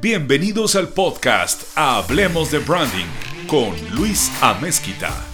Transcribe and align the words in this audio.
Bienvenidos 0.00 0.76
al 0.76 0.88
podcast 0.88 1.76
Hablemos 1.76 2.50
de 2.50 2.58
Branding 2.60 3.04
con 3.46 3.74
Luis 3.94 4.32
Amezquita. 4.40 5.26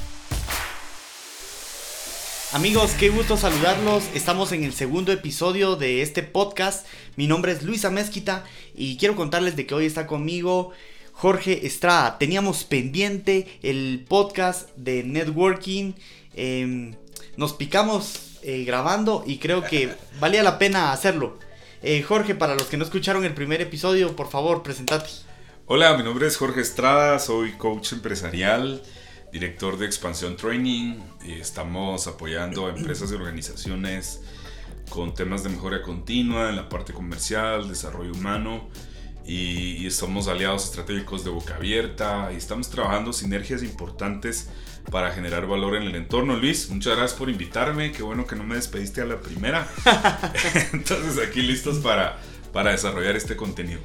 Amigos, 2.53 2.91
qué 2.99 3.11
gusto 3.11 3.37
saludarlos. 3.37 4.03
Estamos 4.13 4.51
en 4.51 4.65
el 4.65 4.73
segundo 4.73 5.13
episodio 5.13 5.77
de 5.77 6.03
este 6.03 6.25
podcast. 6.25 6.85
Mi 7.15 7.29
nombre 7.29 7.53
es 7.53 7.63
Luis 7.63 7.85
Amezquita 7.85 8.43
y 8.75 8.97
quiero 8.97 9.15
contarles 9.15 9.55
de 9.55 9.67
que 9.67 9.75
hoy 9.77 9.87
está 9.87 10.09
conmigo 10.09 10.73
Jorge 11.13 11.65
Estrada. 11.65 12.19
Teníamos 12.19 12.65
pendiente 12.65 13.47
el 13.63 14.05
podcast 14.09 14.71
de 14.77 15.05
networking. 15.05 15.93
Em, 16.35 16.97
nos 17.37 17.53
picamos 17.53 18.41
eh, 18.43 18.65
grabando 18.65 19.23
y 19.25 19.39
creo 19.39 19.63
que 19.63 19.95
valía 20.19 20.43
la 20.43 20.59
pena 20.59 20.91
hacerlo. 20.91 21.39
Eh, 21.89 22.03
Jorge, 22.03 22.35
para 22.35 22.57
los 22.57 22.65
que 22.65 22.77
no 22.77 22.83
escucharon 22.83 23.25
el 23.25 23.33
primer 23.33 23.61
episodio, 23.61 24.17
por 24.17 24.29
favor, 24.29 24.65
presentate. 24.65 25.09
Hola, 25.67 25.97
mi 25.97 26.03
nombre 26.03 26.27
es 26.27 26.37
Jorge 26.37 26.61
Estrada, 26.61 27.21
soy 27.21 27.53
coach 27.53 27.93
empresarial, 27.93 28.83
director 29.33 29.79
de 29.79 29.87
Expansión 29.87 30.37
Training. 30.37 30.99
Y 31.25 31.35
estamos 31.35 32.09
apoyando 32.09 32.67
a 32.67 32.71
empresas 32.71 33.13
y 33.13 33.15
organizaciones 33.15 34.21
con 34.91 35.15
temas 35.15 35.45
de 35.45 35.51
mejora 35.51 35.81
continua 35.81 36.49
en 36.49 36.57
la 36.57 36.69
parte 36.69 36.93
comercial, 36.93 37.69
desarrollo 37.69 38.11
humano 38.15 38.69
y, 39.27 39.91
somos 39.91 40.29
aliados 40.29 40.65
estratégicos 40.65 41.25
de 41.25 41.31
Boca 41.31 41.57
Abierta 41.57 42.31
y 42.33 42.37
estamos 42.37 42.69
trabajando 42.71 43.13
sinergias 43.13 43.63
importantes 43.63 44.49
para 44.91 45.11
generar 45.11 45.47
valor 45.47 45.77
en 45.77 45.85
el 45.85 45.95
entorno. 45.97 46.37
Luis, 46.37 46.71
muchas 46.71 46.97
gracias 46.97 47.19
por 47.19 47.29
invitarme, 47.29 47.93
qué 47.93 48.03
bueno 48.03 48.27
que 48.27 48.37
no 48.37 48.45
me 48.45 48.55
despediste 48.55 49.01
a 49.01 49.05
la 49.05 49.21
primera. 49.21 49.69
Entonces 50.73 51.19
aquí 51.27 51.43
listos 51.43 51.79
para, 51.79 52.19
para 52.53 52.71
desarrollar 52.73 53.17
este 53.17 53.37
contenido. 53.37 53.81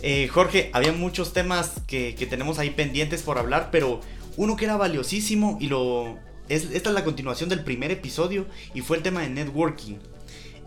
Eh, 0.00 0.28
Jorge, 0.28 0.70
había 0.72 0.92
muchos 0.92 1.32
temas 1.32 1.72
que, 1.86 2.14
que, 2.14 2.26
tenemos 2.26 2.58
ahí 2.58 2.70
pendientes 2.70 3.22
por 3.22 3.38
hablar, 3.38 3.68
pero 3.70 4.00
uno 4.36 4.56
que 4.56 4.64
era 4.64 4.76
valiosísimo 4.76 5.58
y 5.60 5.68
lo... 5.68 6.18
Es, 6.48 6.64
esta 6.72 6.90
es 6.90 6.94
la 6.94 7.04
continuación 7.04 7.48
del 7.48 7.62
primer 7.62 7.90
episodio 7.90 8.46
y 8.74 8.80
fue 8.80 8.96
el 8.96 9.02
tema 9.02 9.20
de 9.20 9.28
networking. 9.28 9.98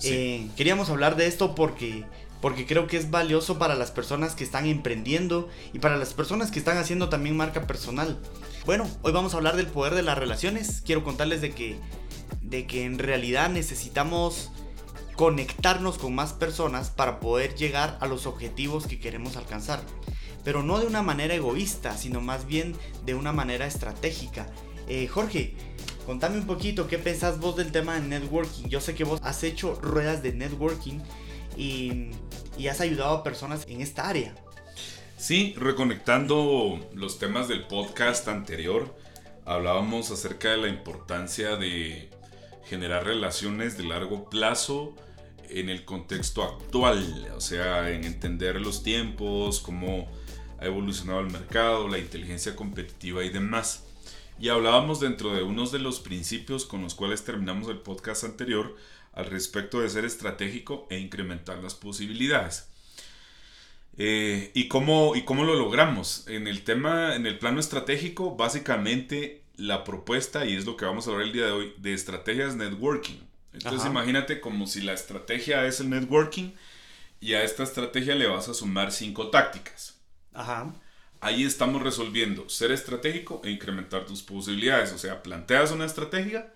Eh, 0.03 0.47
queríamos 0.58 0.90
hablar 0.90 1.16
de 1.16 1.28
esto 1.28 1.56
porque 1.56 2.03
porque 2.46 2.68
creo 2.68 2.86
que 2.86 2.96
es 2.96 3.10
valioso 3.10 3.58
para 3.58 3.74
las 3.74 3.90
personas 3.90 4.36
que 4.36 4.44
están 4.44 4.68
emprendiendo 4.68 5.50
y 5.74 5.80
para 5.80 5.98
las 5.98 6.14
personas 6.14 6.52
que 6.52 6.60
están 6.60 6.78
haciendo 6.78 7.10
también 7.10 7.36
marca 7.36 7.66
personal. 7.66 8.22
Bueno, 8.68 8.88
hoy 9.02 9.12
vamos 9.14 9.34
a 9.34 9.38
hablar 9.38 9.56
del 9.56 9.66
poder 9.66 9.96
de 9.96 10.04
las 10.04 10.16
relaciones. 10.16 10.84
Quiero 10.86 11.04
contarles 11.04 11.42
de 11.42 11.56
que, 11.56 11.80
de 12.44 12.68
que 12.68 12.86
en 12.86 13.00
realidad 13.00 13.50
necesitamos 13.50 14.52
conectarnos 15.16 15.98
con 15.98 16.14
más 16.14 16.34
personas 16.34 16.92
para 16.92 17.20
poder 17.20 17.56
llegar 17.56 17.98
a 18.00 18.06
los 18.06 18.28
objetivos 18.28 18.86
que 18.86 19.00
queremos 19.00 19.38
alcanzar. 19.38 19.82
Pero 20.44 20.62
no 20.62 20.78
de 20.78 20.86
una 20.86 21.02
manera 21.02 21.34
egoísta, 21.34 21.98
sino 21.98 22.22
más 22.22 22.46
bien 22.46 22.76
de 23.08 23.16
una 23.16 23.32
manera 23.32 23.66
estratégica. 23.66 24.46
Eh, 24.88 25.08
Jorge, 25.08 25.56
contame 26.06 26.38
un 26.38 26.46
poquito 26.46 26.88
qué 26.88 27.00
pensás 27.00 27.40
vos 27.40 27.56
del 27.56 27.72
tema 27.72 27.96
de 27.96 28.02
networking. 28.02 28.70
Yo 28.70 28.82
sé 28.82 28.94
que 28.94 29.04
vos 29.04 29.20
has 29.24 29.42
hecho 29.42 29.80
ruedas 29.82 30.22
de 30.22 30.32
networking 30.34 31.00
y, 31.58 32.11
has 32.70 32.81
ayudado 32.81 33.17
a 33.17 33.23
personas 33.23 33.66
en 33.67 33.81
esta 33.81 34.08
área. 34.08 34.36
Sí, 35.17 35.53
reconectando 35.58 36.80
los 36.94 37.20
temas 37.20 37.47
del 37.47 37.66
podcast 37.67 38.28
anterior, 38.28 38.95
hablábamos 39.45 40.12
acerca 40.12 40.52
de 40.52 40.58
la 40.58 40.67
importancia 40.67 41.56
de 41.56 42.09
generar 42.66 43.06
relaciones 43.06 43.78
de 43.78 43.86
largo 43.86 44.30
plazo 44.30 44.95
en 45.50 45.70
el 45.70 45.86
contexto 45.86 46.44
actual, 46.44 47.28
o 47.36 47.42
sea, 47.42 47.92
en 47.92 48.03
entender 48.03 48.59
los 48.59 48.84
tiempos, 48.84 49.59
cómo 49.59 50.08
ha 50.59 50.66
evolucionado 50.66 51.19
el 51.19 51.31
mercado, 51.31 51.88
la 51.88 52.00
inteligencia 52.00 52.56
competitiva 52.56 53.23
y 53.23 53.30
demás. 53.30 53.85
Y 54.40 54.50
hablábamos 54.50 55.00
dentro 55.00 55.34
de 55.34 55.44
unos 55.44 55.72
de 55.72 55.80
los 55.80 56.00
principios 56.00 56.66
con 56.66 56.81
los 56.81 56.96
cuales 56.96 57.24
terminamos 57.24 57.69
el 57.69 57.78
podcast 57.78 58.25
anterior 58.25 58.75
al 59.16 59.26
respecto 59.26 59.80
de 59.80 59.90
ser 59.90 60.06
estratégico 60.06 60.88
e 60.90 61.00
incrementar 61.00 61.58
las 61.59 61.74
posibilidades. 61.74 62.68
Eh, 63.98 64.52
¿y, 64.53 64.68
cómo, 64.68 65.16
¿Y 65.16 65.24
cómo 65.24 65.46
lo 65.46 65.56
logramos? 65.56 66.28
En 66.28 66.48
el 66.48 66.64
tema, 66.64 67.16
en 67.16 67.25
el 67.25 67.40
plano 67.40 67.59
estratégico, 67.59 68.36
básicamente 68.36 69.44
la 69.56 69.84
propuesta, 69.84 70.46
y 70.46 70.56
es 70.56 70.66
lo 70.66 70.75
que 70.75 70.86
vamos 70.86 71.08
a 71.08 71.12
hablar 71.12 71.28
el 71.28 71.34
día 71.34 71.46
de 71.46 71.52
hoy, 71.52 71.74
de 71.78 71.94
estrategias 71.94 72.56
networking. 72.56 73.20
Entonces 73.54 73.88
imagínate 73.88 74.42
como 74.42 74.68
si 74.68 74.81
la 74.81 74.94
estrategia 74.94 75.66
es 75.66 75.80
el 75.80 75.90
networking 75.90 76.52
y 77.22 77.34
a 77.34 77.44
esta 77.44 77.64
estrategia 77.64 78.14
le 78.16 78.28
vas 78.28 78.50
a 78.50 78.54
sumar 78.54 78.92
cinco 78.92 79.30
tácticas. 79.30 79.98
Ajá. 80.34 80.74
Ahí 81.22 81.44
estamos 81.44 81.81
resolviendo 81.81 82.50
ser 82.50 82.72
estratégico 82.72 83.42
e 83.44 83.50
incrementar 83.50 84.06
tus 84.06 84.22
posibilidades. 84.22 84.92
O 84.92 84.98
sea, 84.98 85.24
planteas 85.24 85.72
una 85.72 85.86
estrategia, 85.86 86.54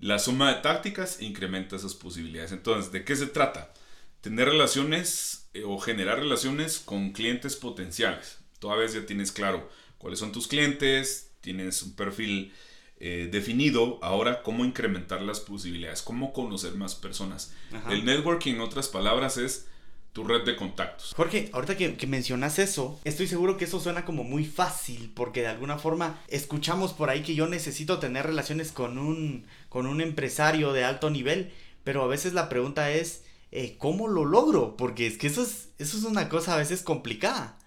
la 0.00 0.18
suma 0.18 0.54
de 0.54 0.60
tácticas 0.60 1.20
incrementa 1.20 1.76
esas 1.76 1.94
posibilidades. 1.94 2.52
Entonces, 2.52 2.92
¿de 2.92 3.04
qué 3.04 3.16
se 3.16 3.26
trata? 3.26 3.72
Tener 4.20 4.48
relaciones 4.48 5.48
eh, 5.54 5.64
o 5.64 5.78
generar 5.78 6.18
relaciones 6.18 6.78
con 6.78 7.12
clientes 7.12 7.56
potenciales. 7.56 8.38
Toda 8.58 8.76
vez 8.76 8.92
ya 8.92 9.06
tienes 9.06 9.32
claro 9.32 9.68
cuáles 9.98 10.18
son 10.18 10.32
tus 10.32 10.48
clientes, 10.48 11.32
tienes 11.40 11.82
un 11.82 11.94
perfil 11.94 12.52
eh, 13.00 13.28
definido. 13.30 13.98
Ahora, 14.02 14.42
cómo 14.42 14.64
incrementar 14.64 15.22
las 15.22 15.40
posibilidades, 15.40 16.02
cómo 16.02 16.32
conocer 16.32 16.74
más 16.74 16.94
personas. 16.94 17.54
El 17.90 18.04
networking, 18.04 18.54
en 18.54 18.60
otras 18.60 18.88
palabras, 18.88 19.36
es 19.36 19.68
tu 20.12 20.24
red 20.24 20.44
de 20.44 20.56
contactos. 20.56 21.14
Jorge, 21.14 21.50
ahorita 21.52 21.76
que, 21.76 22.06
mencionas 22.06 22.58
eso, 22.58 23.00
estoy 23.04 23.26
seguro 23.26 23.56
que 23.56 23.66
eso 23.66 23.80
suena 23.80 24.04
como 24.04 24.24
muy 24.24 24.44
fácil, 24.44 25.12
porque 25.14 25.42
de 25.42 25.48
alguna 25.48 25.78
forma 25.78 26.20
escuchamos 26.28 26.92
por 26.92 27.10
ahí 27.10 27.22
que 27.22 27.34
yo 27.34 27.46
necesito 27.46 27.98
tener 27.98 28.26
relaciones 28.26 28.72
con 28.72 28.98
un, 28.98 29.46
con 29.68 29.86
un 29.86 30.00
empresario 30.00 30.72
de 30.72 30.84
alto 30.84 31.10
nivel, 31.10 31.52
pero 31.84 32.02
a 32.02 32.08
veces 32.08 32.32
la 32.32 32.48
pregunta 32.48 32.90
es, 32.90 33.24
eh, 33.50 33.76
¿cómo 33.78 34.08
lo 34.08 34.24
logro? 34.24 34.76
Porque 34.76 35.06
es 35.06 35.18
que 35.18 35.28
eso 35.28 35.42
es, 35.42 35.70
eso 35.78 35.96
es 35.96 36.04
una 36.04 36.28
cosa 36.28 36.54
a 36.54 36.58
veces 36.58 36.82
complicada. 36.82 37.58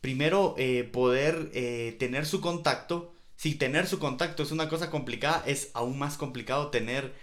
Primero, 0.00 0.54
eh, 0.58 0.84
poder 0.84 1.50
eh, 1.54 1.96
tener 1.98 2.26
su 2.26 2.40
contacto. 2.40 3.14
Si 3.36 3.54
tener 3.54 3.86
su 3.86 3.98
contacto 3.98 4.42
es 4.42 4.50
una 4.50 4.68
cosa 4.68 4.90
complicada, 4.90 5.42
es 5.46 5.70
aún 5.74 5.98
más 5.98 6.16
complicado 6.16 6.68
tener 6.68 7.14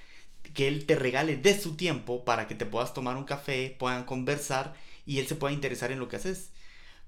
que 0.53 0.67
él 0.67 0.85
te 0.85 0.95
regale 0.95 1.37
de 1.37 1.59
su 1.59 1.75
tiempo 1.75 2.25
para 2.25 2.47
que 2.47 2.55
te 2.55 2.65
puedas 2.65 2.93
tomar 2.93 3.17
un 3.17 3.23
café, 3.23 3.75
puedan 3.79 4.05
conversar 4.05 4.75
y 5.05 5.19
él 5.19 5.27
se 5.27 5.35
pueda 5.35 5.53
interesar 5.53 5.91
en 5.91 5.99
lo 5.99 6.07
que 6.07 6.17
haces. 6.17 6.51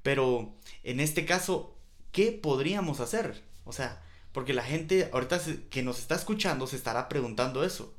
Pero 0.04 0.54
en 0.84 1.00
este 1.00 1.26
caso, 1.26 1.76
¿qué 2.12 2.32
podríamos 2.32 3.00
hacer? 3.00 3.42
O 3.66 3.74
sea, 3.74 4.02
porque 4.32 4.54
la 4.54 4.64
gente 4.64 5.10
ahorita 5.12 5.40
que 5.70 5.84
nos 5.84 6.00
está 6.00 6.16
escuchando 6.16 6.68
se 6.68 6.76
estará 6.76 7.10
preguntando 7.10 7.64
eso. 7.64 7.94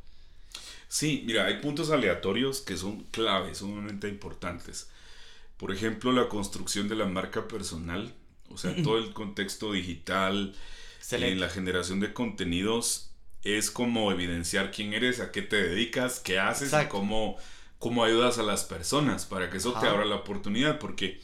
Sí, 0.88 1.22
mira, 1.26 1.46
hay 1.46 1.60
puntos 1.60 1.90
aleatorios 1.90 2.60
que 2.60 2.76
son 2.76 3.04
claves, 3.04 3.58
sumamente 3.58 4.08
importantes. 4.08 4.90
Por 5.56 5.72
ejemplo, 5.72 6.12
la 6.12 6.28
construcción 6.28 6.88
de 6.88 6.96
la 6.96 7.06
marca 7.06 7.48
personal, 7.48 8.12
o 8.50 8.58
sea, 8.58 8.74
todo 8.82 8.98
el 8.98 9.12
contexto 9.12 9.72
digital, 9.72 10.54
en 11.10 11.40
la 11.40 11.48
generación 11.48 12.00
de 12.00 12.12
contenidos 12.12 13.11
es 13.44 13.70
como 13.70 14.12
evidenciar 14.12 14.70
quién 14.70 14.92
eres, 14.94 15.20
a 15.20 15.32
qué 15.32 15.42
te 15.42 15.56
dedicas, 15.56 16.20
qué 16.20 16.38
haces 16.38 16.72
y 16.72 16.88
cómo, 16.88 17.36
cómo 17.78 18.04
ayudas 18.04 18.38
a 18.38 18.42
las 18.42 18.64
personas 18.64 19.26
para 19.26 19.50
que 19.50 19.56
eso 19.56 19.72
te 19.80 19.86
abra 19.86 20.04
la 20.04 20.16
oportunidad. 20.16 20.78
Porque 20.78 21.20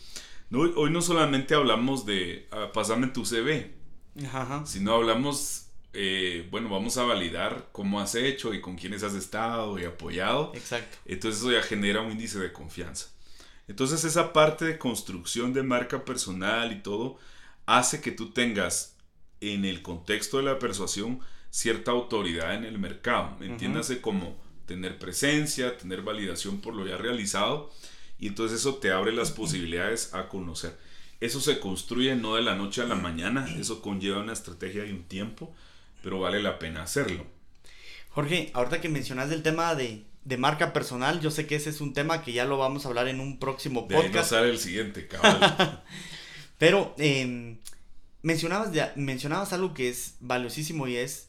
hoy 0.52 0.90
no 0.90 1.00
solamente 1.00 1.54
hablamos 1.54 2.06
de 2.06 2.48
uh, 2.52 2.72
pasame 2.72 3.08
tu 3.08 3.24
CV, 3.24 3.74
sino 4.64 4.94
hablamos, 4.94 5.66
eh, 5.92 6.46
bueno, 6.50 6.68
vamos 6.68 6.96
a 6.96 7.04
validar 7.04 7.68
cómo 7.72 8.00
has 8.00 8.14
hecho 8.16 8.52
y 8.52 8.60
con 8.60 8.76
quiénes 8.76 9.04
has 9.04 9.14
estado 9.14 9.78
y 9.78 9.84
apoyado. 9.84 10.52
Exacto. 10.54 10.98
Entonces 11.04 11.40
eso 11.40 11.52
ya 11.52 11.62
genera 11.62 12.00
un 12.00 12.10
índice 12.10 12.40
de 12.40 12.52
confianza. 12.52 13.10
Entonces 13.68 14.02
esa 14.04 14.32
parte 14.32 14.64
de 14.64 14.78
construcción 14.78 15.52
de 15.52 15.62
marca 15.62 16.04
personal 16.04 16.72
y 16.72 16.82
todo 16.82 17.18
hace 17.66 18.00
que 18.00 18.10
tú 18.10 18.30
tengas 18.30 18.96
en 19.40 19.64
el 19.64 19.82
contexto 19.82 20.38
de 20.38 20.44
la 20.44 20.58
persuasión 20.58 21.20
cierta 21.50 21.90
autoridad 21.90 22.54
en 22.54 22.64
el 22.64 22.78
mercado. 22.78 23.36
Entiéndase 23.40 24.00
como 24.00 24.36
tener 24.66 24.98
presencia, 24.98 25.76
tener 25.76 26.02
validación 26.02 26.60
por 26.60 26.74
lo 26.74 26.86
ya 26.86 26.96
realizado 26.96 27.72
y 28.18 28.28
entonces 28.28 28.60
eso 28.60 28.76
te 28.76 28.90
abre 28.90 29.12
las 29.12 29.30
posibilidades 29.30 30.14
a 30.14 30.28
conocer. 30.28 30.76
Eso 31.20 31.40
se 31.40 31.58
construye 31.58 32.14
no 32.14 32.36
de 32.36 32.42
la 32.42 32.54
noche 32.54 32.82
a 32.82 32.86
la 32.86 32.94
mañana, 32.94 33.48
eso 33.58 33.82
conlleva 33.82 34.20
una 34.20 34.32
estrategia 34.32 34.86
y 34.86 34.92
un 34.92 35.04
tiempo, 35.04 35.52
pero 36.02 36.20
vale 36.20 36.40
la 36.42 36.58
pena 36.58 36.82
hacerlo. 36.82 37.26
Jorge, 38.10 38.50
ahorita 38.54 38.80
que 38.80 38.88
mencionas 38.88 39.30
el 39.32 39.42
tema 39.42 39.74
de, 39.74 40.04
marca 40.36 40.72
personal, 40.72 41.20
yo 41.20 41.30
sé 41.30 41.46
que 41.46 41.56
ese 41.56 41.70
es 41.70 41.80
un 41.80 41.94
tema 41.94 42.22
que 42.22 42.32
ya 42.32 42.44
lo 42.44 42.58
vamos 42.58 42.84
a 42.84 42.88
hablar 42.88 43.08
en 43.08 43.20
un 43.20 43.38
próximo 43.38 43.88
podcast. 43.88 44.30
De 44.32 44.38
ahí 44.38 44.50
el 44.50 44.58
siguiente, 44.58 45.08
cabal. 45.08 45.82
pero 46.58 46.94
em, 46.98 47.58
mencionabas, 48.22 48.70
mencionabas 48.96 49.52
algo 49.52 49.74
que 49.74 49.88
es 49.88 50.16
valiosísimo 50.20 50.86
y 50.86 50.96
es 50.96 51.27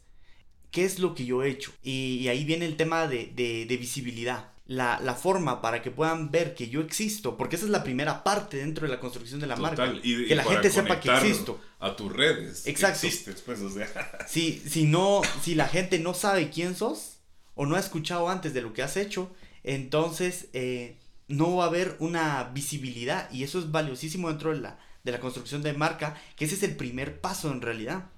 ¿qué 0.72 0.86
es 0.86 1.00
lo 1.00 1.16
que 1.16 1.26
yo 1.26 1.44
he 1.44 1.50
hecho? 1.50 1.72
Y, 1.84 2.28
ahí 2.28 2.46
viene 2.46 2.66
el 2.66 2.78
tema 2.78 3.08
de, 3.08 3.66
visibilidad. 3.80 4.52
la, 4.66 5.00
la, 5.02 5.16
forma 5.16 5.62
para 5.62 5.82
que 5.82 5.92
puedan 5.92 6.30
ver 6.32 6.54
que 6.54 6.70
yo 6.70 6.82
existo, 6.82 7.38
porque 7.38 7.56
esa 7.56 7.66
es 7.66 7.72
la 7.72 7.84
primera 7.84 8.24
parte 8.24 8.58
dentro 8.58 8.86
de 8.86 8.94
la 8.94 9.00
construcción 9.00 9.40
de 9.40 9.48
la 9.48 9.56
marca. 9.56 9.92
Y, 10.04 10.28
que 10.28 10.36
la 10.36 10.44
gente 10.44 10.70
sepa 10.70 11.00
que 11.00 11.12
existo. 11.12 11.60
A 11.80 11.96
tus 11.96 12.12
redes. 12.12 12.68
Exacto. 12.68 13.08
Existes, 13.08 13.42
pues, 13.42 13.62
o 13.62 13.70
sea. 13.70 13.88
Si, 14.28 14.60
si, 14.60 14.86
no, 14.86 15.22
si 15.42 15.56
la 15.56 15.68
gente 15.68 15.98
no 16.00 16.14
sabe 16.14 16.50
quién 16.50 16.76
sos 16.76 17.20
o 17.56 17.66
no 17.66 17.76
ha 17.76 17.80
escuchado 17.80 18.30
antes 18.30 18.54
de 18.54 18.62
lo 18.62 18.74
que 18.74 18.84
has 18.84 18.96
hecho, 18.96 19.32
entonces 19.64 20.50
eh, 20.54 20.98
no 21.28 21.56
va 21.58 21.66
a 21.66 21.68
haber 21.68 21.96
una 22.00 22.46
visibilidad 22.54 23.32
y 23.32 23.44
eso 23.44 23.60
es 23.60 23.72
valiosísimo 23.72 24.30
dentro 24.30 24.52
de 24.52 24.62
la, 24.62 24.80
de 25.04 25.12
la 25.12 25.20
construcción 25.20 25.62
de 25.62 25.74
marca, 25.74 26.20
que 26.36 26.46
ese 26.46 26.56
es 26.56 26.64
el 26.64 26.76
primer 26.76 27.22
paso 27.22 27.52
en 27.52 27.62
realidad. 27.62 28.10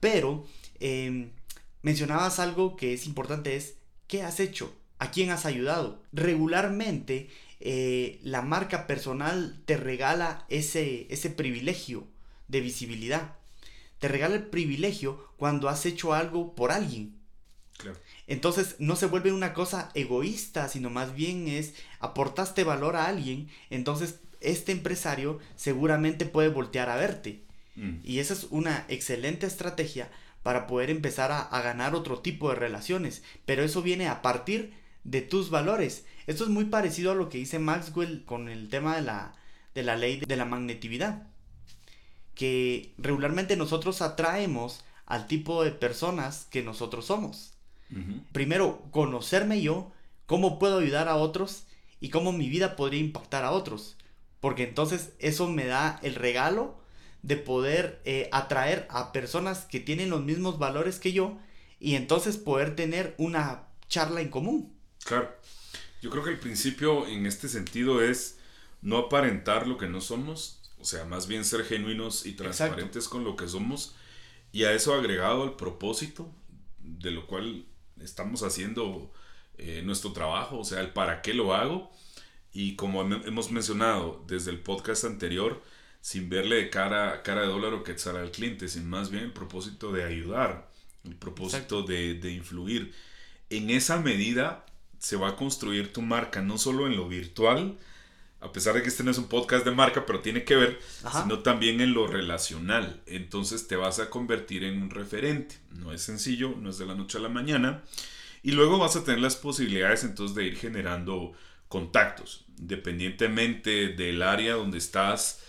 Pero 0.00 0.46
em, 0.80 1.30
mencionabas 1.84 2.40
algo 2.40 2.76
que 2.76 2.94
es 2.94 3.06
importante, 3.06 3.56
es 3.56 3.76
¿qué 4.08 4.22
has 4.22 4.40
hecho? 4.40 4.74
¿A 4.98 5.10
quién 5.10 5.30
has 5.30 5.44
ayudado? 5.44 6.02
Regularmente 6.12 7.28
eh, 7.60 8.18
la 8.22 8.40
marca 8.40 8.86
personal 8.86 9.62
te 9.66 9.76
regala 9.76 10.46
ese, 10.48 11.06
ese 11.10 11.28
privilegio 11.28 12.08
de 12.48 12.62
visibilidad. 12.62 13.36
Te 13.98 14.08
regala 14.08 14.34
el 14.34 14.46
privilegio 14.46 15.28
cuando 15.36 15.68
has 15.68 15.84
hecho 15.84 16.14
algo 16.14 16.54
por 16.54 16.72
alguien. 16.72 17.20
Entonces 18.26 18.76
no 18.78 18.96
se 18.96 19.06
vuelve 19.06 19.32
una 19.32 19.52
cosa 19.52 19.90
egoísta, 19.94 20.68
sino 20.68 20.88
más 20.88 21.14
bien 21.14 21.48
es 21.48 21.74
aportaste 22.00 22.64
valor 22.64 22.96
a 22.96 23.08
alguien, 23.08 23.50
entonces 23.68 24.20
este 24.40 24.72
empresario 24.72 25.38
seguramente 25.56 26.24
puede 26.24 26.48
voltear 26.48 26.88
a 26.88 26.96
verte. 26.96 27.42
Mm. 27.76 27.96
Y 28.04 28.20
esa 28.20 28.32
es 28.32 28.44
una 28.50 28.86
excelente 28.88 29.46
estrategia 29.46 30.10
para 30.44 30.68
poder 30.68 30.90
empezar 30.90 31.32
a, 31.32 31.40
a, 31.40 31.62
ganar 31.62 31.96
otro 31.96 32.20
tipo 32.20 32.50
de 32.50 32.54
relaciones. 32.54 33.24
Pero 33.46 33.64
eso 33.64 33.82
viene 33.82 34.06
a 34.08 34.22
partir 34.22 34.74
de 35.02 35.22
tus 35.22 35.50
valores. 35.50 36.04
Esto 36.28 36.44
es 36.44 36.50
muy 36.50 36.66
parecido 36.66 37.10
a 37.10 37.14
lo 37.14 37.30
que 37.30 37.38
dice 37.38 37.58
Maxwell 37.58 38.24
con 38.24 38.48
el 38.48 38.68
tema 38.68 38.94
de 38.94 39.02
la, 39.02 39.34
de 39.74 39.82
la 39.82 39.96
ley 39.96 40.20
de 40.20 40.36
la 40.36 40.44
magnetividad. 40.44 41.26
Que 42.34 42.92
regularmente 42.98 43.56
nosotros 43.56 44.02
atraemos 44.02 44.84
al 45.06 45.26
tipo 45.26 45.64
de 45.64 45.70
personas 45.70 46.46
que 46.50 46.62
nosotros 46.62 47.06
somos. 47.06 47.50
Primero, 48.32 48.82
conocerme 48.90 49.62
yo, 49.62 49.92
cómo 50.26 50.58
puedo 50.58 50.80
ayudar 50.80 51.08
a 51.08 51.16
otros 51.16 51.66
y 52.00 52.10
cómo 52.10 52.32
mi 52.32 52.48
vida 52.48 52.76
podría 52.76 53.00
impactar 53.00 53.44
a 53.44 53.52
otros. 53.52 53.96
Porque 54.40 54.64
entonces 54.64 55.14
eso 55.20 55.48
me 55.48 55.64
da 55.64 56.00
el 56.02 56.16
regalo 56.16 56.76
de 57.24 57.38
poder 57.38 58.02
eh, 58.04 58.28
atraer 58.32 58.86
a 58.90 59.10
personas 59.10 59.64
que 59.64 59.80
tienen 59.80 60.10
los 60.10 60.22
mismos 60.22 60.58
valores 60.58 60.98
que 60.98 61.14
yo 61.14 61.38
y 61.80 61.94
entonces 61.94 62.36
poder 62.36 62.76
tener 62.76 63.14
una 63.16 63.64
charla 63.88 64.20
en 64.20 64.28
común. 64.28 64.76
Claro. 65.04 65.34
Yo 66.02 66.10
creo 66.10 66.22
que 66.22 66.30
el 66.30 66.38
principio 66.38 67.06
en 67.06 67.24
este 67.24 67.48
sentido 67.48 68.02
es 68.02 68.38
no 68.82 68.98
aparentar 68.98 69.66
lo 69.66 69.78
que 69.78 69.88
no 69.88 70.02
somos, 70.02 70.60
o 70.78 70.84
sea, 70.84 71.06
más 71.06 71.26
bien 71.26 71.46
ser 71.46 71.64
genuinos 71.64 72.26
y 72.26 72.32
transparentes 72.32 73.08
con 73.08 73.24
lo 73.24 73.36
que 73.36 73.48
somos 73.48 73.94
y 74.52 74.64
a 74.64 74.72
eso 74.72 74.92
agregado 74.92 75.44
el 75.44 75.52
propósito 75.54 76.30
de 76.80 77.10
lo 77.10 77.26
cual 77.26 77.64
estamos 78.02 78.42
haciendo 78.42 79.10
eh, 79.56 79.80
nuestro 79.82 80.12
trabajo, 80.12 80.58
o 80.58 80.64
sea, 80.64 80.82
el 80.82 80.92
para 80.92 81.22
qué 81.22 81.32
lo 81.32 81.54
hago 81.54 81.90
y 82.52 82.76
como 82.76 83.00
hemos 83.00 83.50
mencionado 83.50 84.22
desde 84.26 84.50
el 84.50 84.60
podcast 84.60 85.04
anterior, 85.04 85.62
sin 86.04 86.28
verle 86.28 86.56
de 86.56 86.68
cara, 86.68 87.22
cara 87.22 87.40
de 87.40 87.46
dólar 87.46 87.72
o 87.72 87.82
quetzal 87.82 88.18
al 88.18 88.30
cliente, 88.30 88.68
sin 88.68 88.86
más 88.86 89.08
bien 89.08 89.24
el 89.24 89.32
propósito 89.32 89.90
de 89.90 90.04
ayudar, 90.04 90.70
el 91.02 91.16
propósito 91.16 91.82
de, 91.82 92.12
de 92.12 92.30
influir. 92.30 92.92
En 93.48 93.70
esa 93.70 93.98
medida 93.98 94.66
se 94.98 95.16
va 95.16 95.30
a 95.30 95.36
construir 95.36 95.94
tu 95.94 96.02
marca, 96.02 96.42
no 96.42 96.58
solo 96.58 96.86
en 96.86 96.94
lo 96.94 97.08
virtual, 97.08 97.78
a 98.42 98.52
pesar 98.52 98.74
de 98.74 98.82
que 98.82 98.88
este 98.88 99.02
no 99.02 99.12
es 99.12 99.16
un 99.16 99.28
podcast 99.28 99.64
de 99.64 99.70
marca, 99.70 100.04
pero 100.04 100.20
tiene 100.20 100.44
que 100.44 100.56
ver, 100.56 100.78
sino 101.22 101.38
también 101.38 101.80
en 101.80 101.94
lo 101.94 102.06
relacional. 102.06 103.00
Entonces 103.06 103.66
te 103.66 103.76
vas 103.76 103.98
a 103.98 104.10
convertir 104.10 104.62
en 104.64 104.82
un 104.82 104.90
referente. 104.90 105.56
No 105.70 105.90
es 105.90 106.02
sencillo, 106.02 106.54
no 106.60 106.68
es 106.68 106.76
de 106.76 106.84
la 106.84 106.94
noche 106.94 107.16
a 107.16 107.22
la 107.22 107.30
mañana. 107.30 107.82
Y 108.42 108.52
luego 108.52 108.76
vas 108.76 108.94
a 108.96 109.04
tener 109.04 109.20
las 109.20 109.36
posibilidades 109.36 110.04
entonces 110.04 110.36
de 110.36 110.44
ir 110.44 110.58
generando 110.58 111.32
contactos, 111.68 112.44
independientemente 112.58 113.88
del 113.88 114.22
área 114.22 114.52
donde 114.52 114.76
estás. 114.76 115.40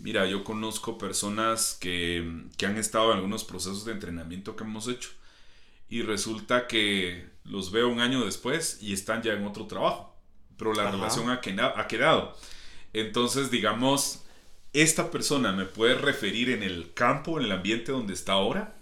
Mira, 0.00 0.26
yo 0.26 0.44
conozco 0.44 0.96
personas 0.96 1.76
que, 1.78 2.44
que 2.56 2.66
han 2.66 2.78
estado 2.78 3.12
en 3.12 3.18
algunos 3.18 3.44
procesos 3.44 3.84
de 3.84 3.92
entrenamiento 3.92 4.56
que 4.56 4.64
hemos 4.64 4.88
hecho 4.88 5.10
y 5.90 6.02
resulta 6.02 6.66
que 6.66 7.26
los 7.44 7.70
veo 7.70 7.88
un 7.88 8.00
año 8.00 8.24
después 8.24 8.78
y 8.80 8.92
están 8.92 9.22
ya 9.22 9.34
en 9.34 9.44
otro 9.44 9.66
trabajo, 9.66 10.16
pero 10.56 10.72
la 10.72 10.90
relación 10.90 11.28
ha, 11.28 11.40
ha 11.76 11.86
quedado. 11.88 12.36
Entonces, 12.92 13.50
digamos, 13.50 14.22
esta 14.72 15.10
persona 15.10 15.52
me 15.52 15.64
puede 15.64 15.94
referir 15.96 16.50
en 16.50 16.62
el 16.62 16.94
campo, 16.94 17.38
en 17.38 17.46
el 17.46 17.52
ambiente 17.52 17.92
donde 17.92 18.14
está 18.14 18.32
ahora, 18.32 18.76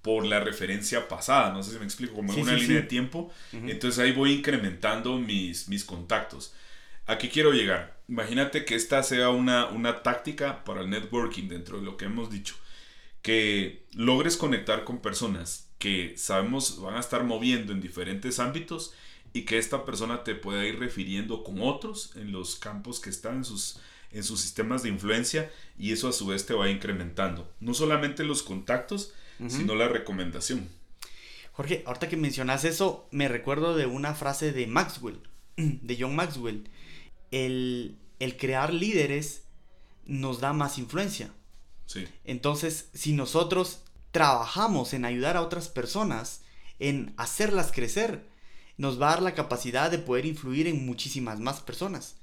por 0.00 0.24
la 0.24 0.40
referencia 0.40 1.08
pasada, 1.08 1.52
no 1.52 1.62
sé 1.62 1.72
si 1.72 1.78
me 1.78 1.84
explico, 1.84 2.14
como 2.14 2.32
en 2.32 2.40
una 2.40 2.54
línea 2.54 2.76
de 2.76 2.82
tiempo. 2.84 3.32
Entonces 3.52 3.98
ahí 3.98 4.12
voy 4.12 4.32
incrementando 4.32 5.18
mis, 5.18 5.68
mis 5.68 5.84
contactos. 5.84 6.54
¿A 7.06 7.18
qué 7.18 7.28
quiero 7.28 7.52
llegar? 7.52 7.97
Imagínate 8.08 8.64
que 8.64 8.74
esta 8.74 9.02
sea 9.02 9.30
una, 9.30 9.66
una 9.66 10.02
táctica 10.02 10.64
para 10.64 10.80
el 10.80 10.90
networking 10.90 11.48
dentro 11.48 11.78
de 11.78 11.84
lo 11.84 11.96
que 11.96 12.06
hemos 12.06 12.30
dicho. 12.30 12.54
Que 13.22 13.86
logres 13.94 14.36
conectar 14.36 14.84
con 14.84 14.98
personas 15.00 15.68
que 15.78 16.14
sabemos 16.16 16.80
van 16.80 16.96
a 16.96 17.00
estar 17.00 17.24
moviendo 17.24 17.72
en 17.72 17.80
diferentes 17.80 18.38
ámbitos 18.38 18.94
y 19.32 19.42
que 19.42 19.58
esta 19.58 19.84
persona 19.84 20.24
te 20.24 20.34
pueda 20.34 20.64
ir 20.64 20.78
refiriendo 20.78 21.44
con 21.44 21.60
otros 21.60 22.12
en 22.16 22.32
los 22.32 22.56
campos 22.56 22.98
que 23.00 23.10
están 23.10 23.36
en 23.36 23.44
sus, 23.44 23.78
en 24.10 24.24
sus 24.24 24.40
sistemas 24.40 24.82
de 24.82 24.88
influencia 24.88 25.50
y 25.78 25.92
eso 25.92 26.08
a 26.08 26.12
su 26.12 26.26
vez 26.26 26.46
te 26.46 26.54
va 26.54 26.70
incrementando. 26.70 27.52
No 27.60 27.74
solamente 27.74 28.24
los 28.24 28.42
contactos, 28.42 29.12
sino 29.48 29.76
la 29.76 29.86
recomendación. 29.86 30.68
Jorge, 31.52 31.82
ahorita 31.86 32.08
que 32.08 32.16
mencionas 32.16 32.64
eso, 32.64 33.06
me 33.12 33.28
recuerdo 33.28 33.76
de 33.76 33.86
una 33.86 34.14
frase 34.14 34.52
de 34.52 34.66
Maxwell, 34.66 35.20
de 35.56 35.96
John 35.98 36.16
Maxwell. 36.16 36.68
El, 37.30 37.96
el 38.18 38.36
crear 38.36 38.72
líderes 38.72 39.42
nos 40.06 40.40
da 40.40 40.52
más 40.52 40.78
influencia. 40.78 41.30
Sí. 41.86 42.06
Entonces, 42.24 42.88
si 42.94 43.12
nosotros 43.12 43.80
trabajamos 44.10 44.94
en 44.94 45.04
ayudar 45.04 45.36
a 45.36 45.42
otras 45.42 45.68
personas, 45.68 46.42
en 46.78 47.14
hacerlas 47.16 47.72
crecer, 47.72 48.26
nos 48.76 49.00
va 49.00 49.08
a 49.08 49.10
dar 49.10 49.22
la 49.22 49.34
capacidad 49.34 49.90
de 49.90 49.98
poder 49.98 50.24
influir 50.24 50.66
en 50.66 50.86
muchísimas 50.86 51.40
más 51.40 51.60
personas. 51.60 52.16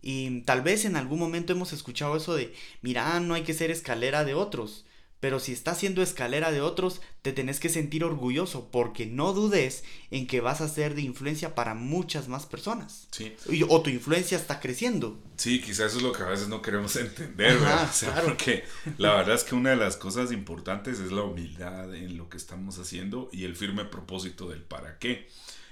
Y 0.00 0.40
tal 0.42 0.62
vez 0.62 0.84
en 0.84 0.96
algún 0.96 1.18
momento 1.18 1.52
hemos 1.52 1.72
escuchado 1.72 2.16
eso 2.16 2.34
de, 2.34 2.54
mira, 2.82 3.18
no 3.20 3.34
hay 3.34 3.42
que 3.42 3.54
ser 3.54 3.70
escalera 3.70 4.24
de 4.24 4.34
otros. 4.34 4.84
Pero 5.24 5.40
si 5.40 5.52
estás 5.52 5.78
siendo 5.78 6.02
escalera 6.02 6.52
de 6.52 6.60
otros, 6.60 7.00
te 7.22 7.32
tenés 7.32 7.58
que 7.58 7.70
sentir 7.70 8.04
orgulloso 8.04 8.68
porque 8.70 9.06
no 9.06 9.32
dudes 9.32 9.82
en 10.10 10.26
que 10.26 10.42
vas 10.42 10.60
a 10.60 10.68
ser 10.68 10.94
de 10.94 11.00
influencia 11.00 11.54
para 11.54 11.72
muchas 11.72 12.28
más 12.28 12.44
personas. 12.44 13.08
Sí. 13.10 13.34
O 13.70 13.80
tu 13.80 13.88
influencia 13.88 14.36
está 14.36 14.60
creciendo. 14.60 15.18
Sí, 15.38 15.62
quizás 15.62 15.86
eso 15.86 15.96
es 15.96 16.02
lo 16.02 16.12
que 16.12 16.24
a 16.24 16.26
veces 16.26 16.48
no 16.48 16.60
queremos 16.60 16.94
entender, 16.96 17.58
¿verdad? 17.58 17.90
Porque 18.22 18.64
la 18.98 19.14
verdad 19.14 19.36
es 19.36 19.44
que 19.44 19.54
una 19.54 19.70
de 19.70 19.76
las 19.76 19.96
cosas 19.96 20.30
importantes 20.30 21.00
es 21.00 21.10
la 21.10 21.22
humildad 21.22 21.94
en 21.94 22.18
lo 22.18 22.28
que 22.28 22.36
estamos 22.36 22.78
haciendo 22.78 23.30
y 23.32 23.44
el 23.44 23.56
firme 23.56 23.86
propósito 23.86 24.50
del 24.50 24.60
para 24.60 24.98
qué. 24.98 25.26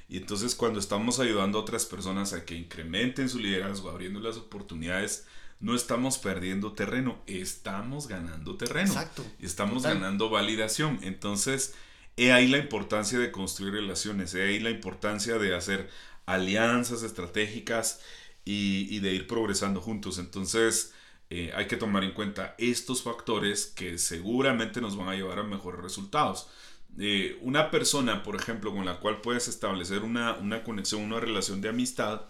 Y 0.09 0.16
entonces 0.16 0.54
cuando 0.54 0.80
estamos 0.80 1.21
ayudando 1.21 1.59
a 1.59 1.61
otras 1.61 1.85
personas 1.85 2.32
a 2.32 2.47
que 2.47 2.54
incrementen 2.54 3.28
su 3.28 3.38
liderazgo, 3.38 3.90
abriendo 3.90 4.18
las 4.18 4.38
oportunidades, 4.38 5.26
no 5.62 5.76
estamos 5.76 6.19
perdiendo 6.19 6.73
terreno, 6.73 7.23
estamos 7.26 8.09
ganando 8.09 8.57
terreno. 8.57 8.88
Exacto. 8.88 9.25
Estamos 9.40 9.85
ganando 9.85 10.28
validación. 10.28 10.99
Entonces, 11.02 11.75
he 12.16 12.33
ahí 12.33 12.49
la 12.49 12.59
importancia 12.59 13.19
de 13.19 13.31
construir 13.31 13.75
relaciones, 13.75 14.35
he 14.35 14.42
ahí 14.42 14.59
la 14.59 14.71
importancia 14.71 15.38
de 15.38 15.54
hacer 15.54 15.88
alianzas 16.26 17.04
estratégicas 17.04 18.00
y, 18.45 18.99
de 18.99 19.14
ir 19.14 19.28
progresando 19.28 19.81
juntos. 19.81 20.19
Entonces, 20.19 20.92
eh, 21.31 21.52
hay 21.54 21.69
que 21.69 21.76
tomar 21.76 22.02
en 22.02 22.12
cuenta 22.12 22.57
estos 22.59 23.04
factores 23.04 23.66
que 23.66 23.99
seguramente 23.99 24.81
nos 24.81 24.97
van 24.97 25.11
a 25.11 25.14
llevar 25.14 25.38
a 25.38 25.45
mejores 25.45 25.81
resultados. 25.81 26.49
Eh, 26.99 27.38
una 27.40 27.71
persona, 27.71 28.25
por 28.25 28.35
ejemplo, 28.35 28.75
con 28.75 28.85
la 28.85 28.99
cual 28.99 29.21
puedes 29.21 29.47
establecer 29.47 30.00
una, 30.00 30.35
una 30.35 30.64
conexión, 30.64 31.02
una 31.02 31.21
relación 31.21 31.61
de 31.61 31.69
amistad, 31.69 32.23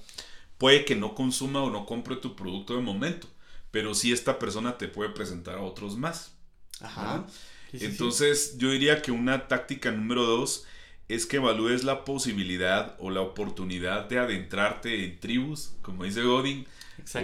puede 0.62 0.85
que 0.85 0.95
no 0.95 1.16
consuma 1.16 1.61
o 1.61 1.71
no 1.71 1.87
compre 1.87 2.14
tu 2.14 2.37
producto 2.37 2.76
de 2.76 2.83
momento, 2.83 3.26
pero 3.73 3.97
sí 3.97 4.12
esta 4.12 4.38
persona 4.38 4.78
te 4.78 4.87
puede 4.87 5.11
presentar 5.11 5.57
a 5.57 5.62
otros 5.62 5.97
más. 5.97 6.37
Ajá. 6.81 7.26
Entonces 7.73 8.59
yo 8.59 8.71
diría 8.71 9.02
que 9.02 9.11
una 9.11 9.49
táctica 9.49 9.90
número 9.90 10.23
dos 10.23 10.64
es 11.09 11.26
que 11.26 11.38
evalúes 11.38 11.83
la 11.83 12.04
posibilidad 12.04 12.95
o 13.00 13.11
la 13.11 13.23
oportunidad 13.23 14.09
de 14.09 14.21
adentrarte 14.21 15.04
en 15.04 15.19
tribus, 15.19 15.73
como 15.83 16.04
dice 16.04 16.23
Godin, 16.23 16.64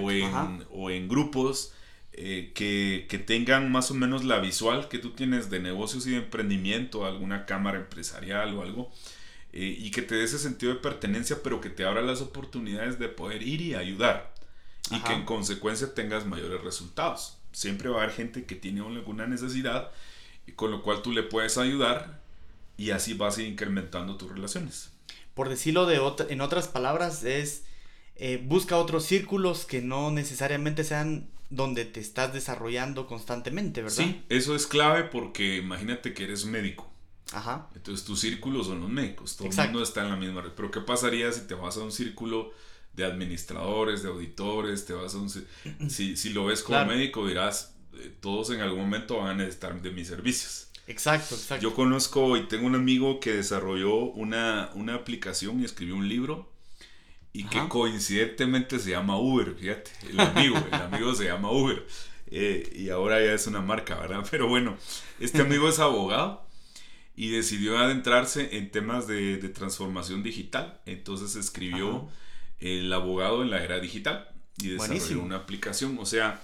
o 0.02 0.10
en, 0.10 0.64
o 0.72 0.90
en, 0.90 1.06
grupos 1.06 1.72
eh, 2.14 2.50
que, 2.56 3.06
que, 3.08 3.18
tengan 3.18 3.70
más 3.70 3.92
o 3.92 3.94
menos 3.94 4.24
la 4.24 4.40
visual 4.40 4.88
que 4.88 4.98
tú 4.98 5.10
tienes 5.10 5.48
de 5.48 5.60
negocios 5.60 6.08
y 6.08 6.10
de 6.10 6.16
emprendimiento, 6.16 7.06
alguna 7.06 7.46
cámara 7.46 7.78
empresarial 7.78 8.56
o 8.56 8.62
algo, 8.62 8.90
eh, 9.60 9.76
y 9.76 9.90
que 9.90 10.02
te 10.02 10.14
dé 10.14 10.22
ese 10.22 10.38
sentido 10.38 10.72
de 10.72 10.78
pertenencia, 10.78 11.42
pero 11.42 11.60
que 11.60 11.68
te 11.68 11.84
abra 11.84 12.00
las 12.00 12.20
oportunidades 12.20 13.00
de 13.00 13.08
poder 13.08 13.42
ir 13.42 13.60
y 13.60 13.74
ayudar 13.74 14.32
y 14.88 15.00
que 15.00 15.12
en 15.14 15.24
consecuencia 15.24 15.94
tengas 15.94 16.26
mayores 16.26 16.62
resultados. 16.62 17.38
Siempre 17.50 17.88
va 17.88 17.98
a 17.98 18.02
haber 18.04 18.14
gente 18.14 18.44
que 18.44 18.54
tiene 18.54 18.86
alguna 18.86 19.26
necesidad 19.26 19.90
y 20.46 20.52
con 20.52 20.70
lo 20.70 20.80
cual 20.84 21.02
tú 21.02 21.10
le 21.10 21.24
puedes 21.24 21.58
ayudar 21.58 22.20
y 22.76 22.90
así 22.90 23.14
vas 23.14 23.36
a 23.36 23.42
ir 23.42 23.48
incrementando 23.48 24.16
tus 24.16 24.30
relaciones. 24.30 24.92
Por 25.34 25.48
decirlo 25.48 25.86
de 25.86 26.00
en 26.28 26.40
otras 26.40 26.68
palabras, 26.68 27.24
es 27.24 27.64
eh, 28.14 28.40
busca 28.40 28.76
otros 28.76 29.06
círculos 29.06 29.64
que 29.64 29.82
no 29.82 30.12
necesariamente 30.12 30.84
sean 30.84 31.28
donde 31.50 31.84
te 31.84 31.98
estás 31.98 32.32
desarrollando 32.32 33.08
constantemente, 33.08 33.82
¿verdad? 33.82 34.04
Sí, 34.04 34.22
eso 34.28 34.54
es 34.54 34.68
clave 34.68 35.02
porque 35.02 35.56
imagínate 35.56 36.14
que 36.14 36.22
eres 36.22 36.44
médico. 36.44 36.88
Ajá. 37.32 37.68
Entonces 37.74 38.04
tus 38.04 38.20
círculos 38.20 38.66
son 38.66 38.80
los 38.80 38.88
médicos, 38.88 39.36
todo 39.36 39.48
el 39.48 39.56
mundo 39.56 39.82
está 39.82 40.02
en 40.02 40.10
la 40.10 40.16
misma 40.16 40.42
red. 40.42 40.52
Pero 40.56 40.70
¿qué 40.70 40.80
pasaría 40.80 41.30
si 41.32 41.42
te 41.46 41.54
vas 41.54 41.76
a 41.76 41.80
un 41.80 41.92
círculo 41.92 42.52
de 42.94 43.04
administradores, 43.04 44.02
de 44.02 44.08
auditores, 44.08 44.86
te 44.86 44.92
vas 44.92 45.14
a 45.14 45.18
un... 45.18 45.28
Si, 45.88 46.16
si 46.16 46.30
lo 46.30 46.46
ves 46.46 46.62
como 46.62 46.84
médico 46.86 47.26
dirás, 47.26 47.74
eh, 47.94 48.12
todos 48.20 48.50
en 48.50 48.60
algún 48.60 48.80
momento 48.80 49.18
van 49.18 49.28
a 49.28 49.34
necesitar 49.34 49.80
de 49.80 49.90
mis 49.90 50.08
servicios. 50.08 50.68
Exacto, 50.86 51.34
exacto. 51.34 51.62
Yo 51.62 51.74
conozco 51.74 52.36
y 52.36 52.48
tengo 52.48 52.66
un 52.66 52.74
amigo 52.74 53.20
que 53.20 53.34
desarrolló 53.34 53.94
una, 53.94 54.70
una 54.74 54.94
aplicación 54.94 55.60
y 55.60 55.64
escribió 55.64 55.94
un 55.94 56.08
libro 56.08 56.50
y 57.32 57.44
que 57.44 57.68
coincidentemente 57.68 58.78
se 58.78 58.90
llama 58.90 59.18
Uber, 59.18 59.54
fíjate, 59.54 59.90
el 60.08 60.18
amigo, 60.18 60.56
el 60.56 60.74
amigo 60.82 61.14
se 61.14 61.26
llama 61.26 61.52
Uber. 61.52 61.86
Eh, 62.30 62.72
y 62.74 62.88
ahora 62.88 63.20
ya 63.20 63.32
es 63.32 63.46
una 63.46 63.60
marca, 63.60 63.94
¿verdad? 63.96 64.26
Pero 64.30 64.48
bueno, 64.48 64.76
este 65.20 65.42
amigo 65.42 65.68
es 65.68 65.78
abogado 65.78 66.47
y 67.18 67.30
decidió 67.30 67.78
adentrarse 67.78 68.56
en 68.56 68.70
temas 68.70 69.08
de, 69.08 69.38
de 69.38 69.48
transformación 69.48 70.22
digital. 70.22 70.80
Entonces 70.86 71.34
escribió 71.34 72.08
El 72.60 72.92
abogado 72.92 73.42
en 73.42 73.50
la 73.50 73.62
era 73.64 73.80
digital 73.80 74.28
y 74.58 74.68
desarrolló 74.68 75.22
una 75.22 75.36
aplicación. 75.36 75.98
O 75.98 76.06
sea, 76.06 76.40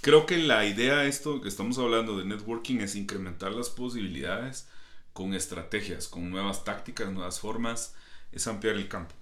creo 0.00 0.26
que 0.26 0.38
la 0.38 0.66
idea 0.66 0.96
de 0.98 1.08
esto 1.08 1.40
que 1.40 1.48
estamos 1.48 1.78
hablando 1.78 2.18
de 2.18 2.24
networking 2.24 2.80
es 2.80 2.96
incrementar 2.96 3.52
las 3.52 3.70
posibilidades 3.70 4.68
con 5.12 5.32
estrategias, 5.32 6.08
con 6.08 6.28
nuevas 6.28 6.64
tácticas, 6.64 7.12
nuevas 7.12 7.38
formas, 7.38 7.94
es 8.32 8.48
ampliar 8.48 8.74
el 8.74 8.88
campo. 8.88 9.14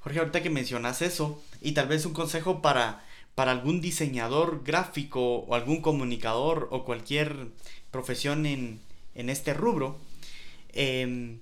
Jorge, 0.00 0.20
ahorita 0.20 0.42
que 0.42 0.50
mencionas 0.50 1.02
eso, 1.02 1.42
y 1.60 1.72
tal 1.72 1.88
vez 1.88 2.06
un 2.06 2.14
consejo 2.14 2.62
para, 2.62 3.04
para 3.34 3.52
algún 3.52 3.82
diseñador 3.82 4.62
gráfico 4.64 5.40
o 5.40 5.54
algún 5.54 5.82
comunicador 5.82 6.68
o 6.70 6.84
cualquier 6.84 7.48
profesión 7.90 8.46
en, 8.46 8.80
este 9.14 9.54
rubro, 9.54 9.98
em, 10.76 11.40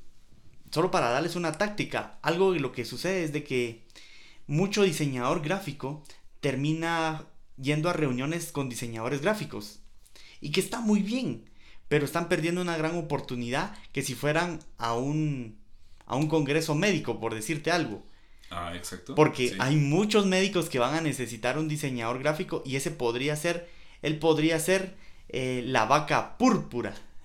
solo 0.70 0.90
para 0.90 1.10
darles 1.10 1.36
una 1.36 1.52
táctica, 1.52 2.18
algo 2.22 2.52
de 2.52 2.60
lo 2.60 2.72
que 2.72 2.84
sucede 2.84 3.24
es 3.24 3.32
de 3.32 3.44
que 3.44 3.82
mucho 4.46 4.82
diseñador 4.82 5.42
gráfico 5.42 6.02
termina 6.40 7.26
yendo 7.56 7.88
a 7.90 7.92
reuniones 7.92 8.52
con 8.52 8.68
diseñadores 8.68 9.20
gráficos 9.20 9.80
y 10.40 10.50
que 10.50 10.60
está 10.60 10.80
muy 10.80 11.02
bien, 11.02 11.48
pero 11.88 12.04
están 12.04 12.28
perdiendo 12.28 12.60
una 12.60 12.76
gran 12.76 12.96
oportunidad 12.96 13.76
que 13.92 14.02
si 14.02 14.14
fueran 14.14 14.60
a 14.78 14.94
un, 14.94 15.58
a 16.06 16.16
un 16.16 16.28
congreso 16.28 16.74
médico, 16.74 17.20
por 17.20 17.34
decirte 17.34 17.70
algo, 17.70 18.04
Ah, 18.50 18.72
exacto. 18.76 19.14
Porque 19.14 19.56
hay 19.58 19.76
muchos 19.76 20.26
médicos 20.26 20.68
que 20.68 20.78
van 20.78 20.94
a 20.94 21.00
necesitar 21.00 21.58
un 21.58 21.66
diseñador 21.66 22.20
gráfico 22.20 22.62
y 22.64 22.76
ese 22.76 22.90
podría 22.92 23.34
ser, 23.36 23.68
él 24.02 24.18
podría 24.18 24.60
ser 24.60 24.94
eh, 25.28 25.62
la 25.66 25.86
vaca 25.86 26.38
púrpura. 26.38 26.94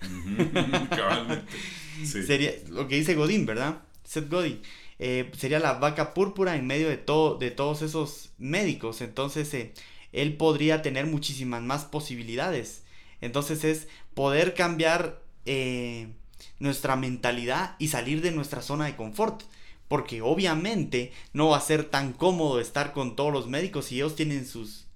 Sería 2.06 2.52
lo 2.68 2.88
que 2.88 2.96
dice 2.96 3.14
Godín, 3.14 3.46
¿verdad? 3.46 3.82
Seth 4.04 4.30
Godin. 4.30 4.60
Eh, 4.98 5.30
sería 5.36 5.60
la 5.60 5.74
vaca 5.74 6.14
púrpura 6.14 6.56
en 6.56 6.66
medio 6.66 6.88
de, 6.88 6.96
todo, 6.96 7.36
de 7.38 7.50
todos 7.50 7.82
esos 7.82 8.30
médicos. 8.38 9.00
Entonces, 9.00 9.52
eh, 9.54 9.72
él 10.12 10.36
podría 10.36 10.82
tener 10.82 11.06
muchísimas 11.06 11.62
más 11.62 11.84
posibilidades. 11.84 12.82
Entonces, 13.20 13.64
es 13.64 13.88
poder 14.14 14.54
cambiar 14.54 15.22
nuestra 16.58 16.94
mentalidad 16.96 17.74
y 17.78 17.88
salir 17.88 18.20
de 18.22 18.30
nuestra 18.30 18.62
zona 18.62 18.86
de 18.86 18.94
confort 18.94 19.42
porque 19.90 20.22
obviamente 20.22 21.12
no 21.32 21.48
va 21.48 21.56
a 21.56 21.60
ser 21.60 21.82
tan 21.82 22.12
cómodo 22.12 22.60
estar 22.60 22.92
con 22.92 23.16
todos 23.16 23.32
los 23.32 23.48
médicos 23.48 23.90
y 23.90 23.96
ellos 23.96 24.14
tienen 24.14 24.46
sus 24.46 24.86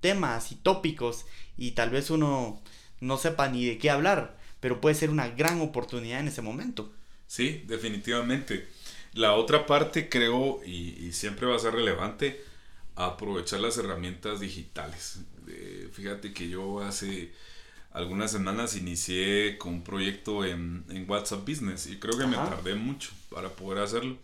temas 0.00 0.50
y 0.50 0.56
tópicos 0.56 1.26
y 1.56 1.70
tal 1.70 1.90
vez 1.90 2.10
uno 2.10 2.60
no 2.98 3.18
sepa 3.18 3.48
ni 3.48 3.64
de 3.64 3.78
qué 3.78 3.88
hablar, 3.88 4.36
pero 4.66 4.80
puede 4.80 4.96
ser 4.96 5.10
una 5.10 5.28
gran 5.28 5.60
oportunidad 5.60 6.18
en 6.18 6.26
ese 6.26 6.42
momento. 6.42 6.90
Sí, 7.28 7.62
definitivamente. 7.68 8.66
La 9.12 9.34
otra 9.34 9.64
parte 9.64 10.08
creo, 10.08 10.60
y, 10.66 11.12
siempre 11.12 11.46
va 11.46 11.54
a 11.54 11.60
ser 11.60 11.72
relevante, 11.72 12.42
aprovechar 12.96 13.60
las 13.60 13.78
herramientas 13.78 14.40
digitales. 14.40 15.20
Eh, 15.46 15.88
fíjate 15.92 16.32
que 16.32 16.48
yo 16.48 16.80
hace 16.80 17.32
algunas 17.92 18.32
semanas 18.32 18.74
inicié 18.74 19.56
con 19.56 19.74
un 19.74 19.84
proyecto 19.84 20.44
en, 20.44 20.84
WhatsApp 21.06 21.48
Business 21.48 21.86
y 21.86 22.00
creo 22.00 22.18
que 22.18 22.26
me 22.26 22.34
tardé 22.34 22.74
mucho 22.74 23.12
para 23.30 23.50
poder 23.50 23.84
hacerlo. 23.84 24.16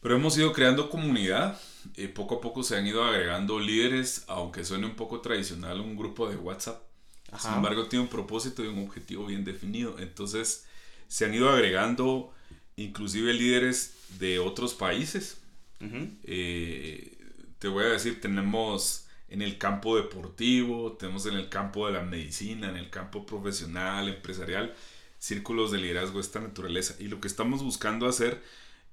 Pero 0.00 0.16
hemos 0.16 0.38
ido 0.38 0.54
creando 0.54 0.88
comunidad 0.88 1.60
y 1.98 2.06
poco 2.06 2.36
a 2.36 2.40
poco 2.40 2.62
se 2.62 2.78
han 2.78 2.86
ido 2.86 3.04
agregando 3.04 3.60
líderes, 3.60 4.24
aunque 4.26 4.64
suene 4.64 4.86
un 4.86 4.96
poco 4.96 5.20
tradicional 5.20 5.82
un 5.82 5.98
grupo 5.98 6.30
de 6.30 6.36
WhatsApp. 6.36 6.87
Sin 7.36 7.52
embargo, 7.52 7.88
tiene 7.88 8.04
un 8.04 8.08
propósito 8.08 8.64
y 8.64 8.68
un 8.68 8.78
objetivo 8.78 9.26
bien 9.26 9.44
definido. 9.44 9.98
Entonces, 9.98 10.66
se 11.08 11.24
han 11.24 11.34
ido 11.34 11.50
agregando 11.50 12.32
inclusive 12.76 13.34
líderes 13.34 13.94
de 14.18 14.38
otros 14.38 14.74
países. 14.74 15.38
Eh, 16.24 17.18
te 17.58 17.68
voy 17.68 17.84
a 17.84 17.88
decir, 17.88 18.20
tenemos 18.20 19.06
en 19.28 19.42
el 19.42 19.58
campo 19.58 19.96
deportivo, 19.96 20.92
tenemos 20.92 21.26
en 21.26 21.34
el 21.34 21.48
campo 21.48 21.86
de 21.86 21.92
la 21.92 22.02
medicina, 22.02 22.70
en 22.70 22.76
el 22.76 22.88
campo 22.88 23.26
profesional, 23.26 24.08
empresarial, 24.08 24.74
círculos 25.18 25.70
de 25.70 25.78
liderazgo 25.78 26.14
de 26.14 26.22
esta 26.22 26.40
naturaleza. 26.40 26.94
Y 26.98 27.08
lo 27.08 27.20
que 27.20 27.28
estamos 27.28 27.62
buscando 27.62 28.08
hacer 28.08 28.42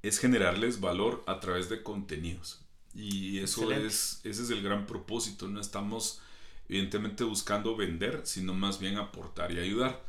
es 0.03 0.19
generarles 0.19 0.81
valor 0.81 1.23
a 1.27 1.39
través 1.39 1.69
de 1.69 1.83
contenidos. 1.83 2.61
Y 2.93 3.39
eso 3.39 3.71
es, 3.71 4.21
ese 4.23 4.43
es 4.43 4.49
el 4.49 4.61
gran 4.61 4.85
propósito. 4.85 5.47
No 5.47 5.59
estamos 5.59 6.21
evidentemente 6.69 7.23
buscando 7.23 7.75
vender, 7.75 8.21
sino 8.23 8.53
más 8.53 8.79
bien 8.79 8.97
aportar 8.97 9.51
y 9.51 9.59
ayudar. 9.59 10.03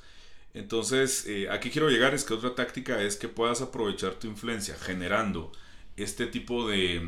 Entonces, 0.54 1.26
eh, 1.26 1.48
aquí 1.50 1.70
quiero 1.70 1.90
llegar 1.90 2.14
es 2.14 2.25
que 2.25 2.34
otra 2.34 2.54
táctica 2.54 3.02
es 3.02 3.16
que 3.16 3.28
puedas 3.28 3.60
aprovechar 3.60 4.14
tu 4.14 4.26
influencia 4.26 4.75
generando 4.75 5.52
este 5.96 6.26
tipo 6.26 6.68
de, 6.68 7.06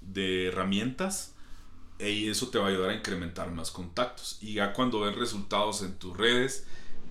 de 0.00 0.48
herramientas 0.48 1.34
y 1.98 2.28
eso 2.28 2.48
te 2.48 2.58
va 2.58 2.66
a 2.66 2.68
ayudar 2.68 2.90
a 2.90 2.94
incrementar 2.94 3.50
más 3.50 3.70
contactos. 3.70 4.38
Y 4.40 4.54
ya 4.54 4.72
cuando 4.72 5.00
ves 5.00 5.16
resultados 5.16 5.82
en 5.82 5.98
tus 5.98 6.16
redes, 6.16 6.66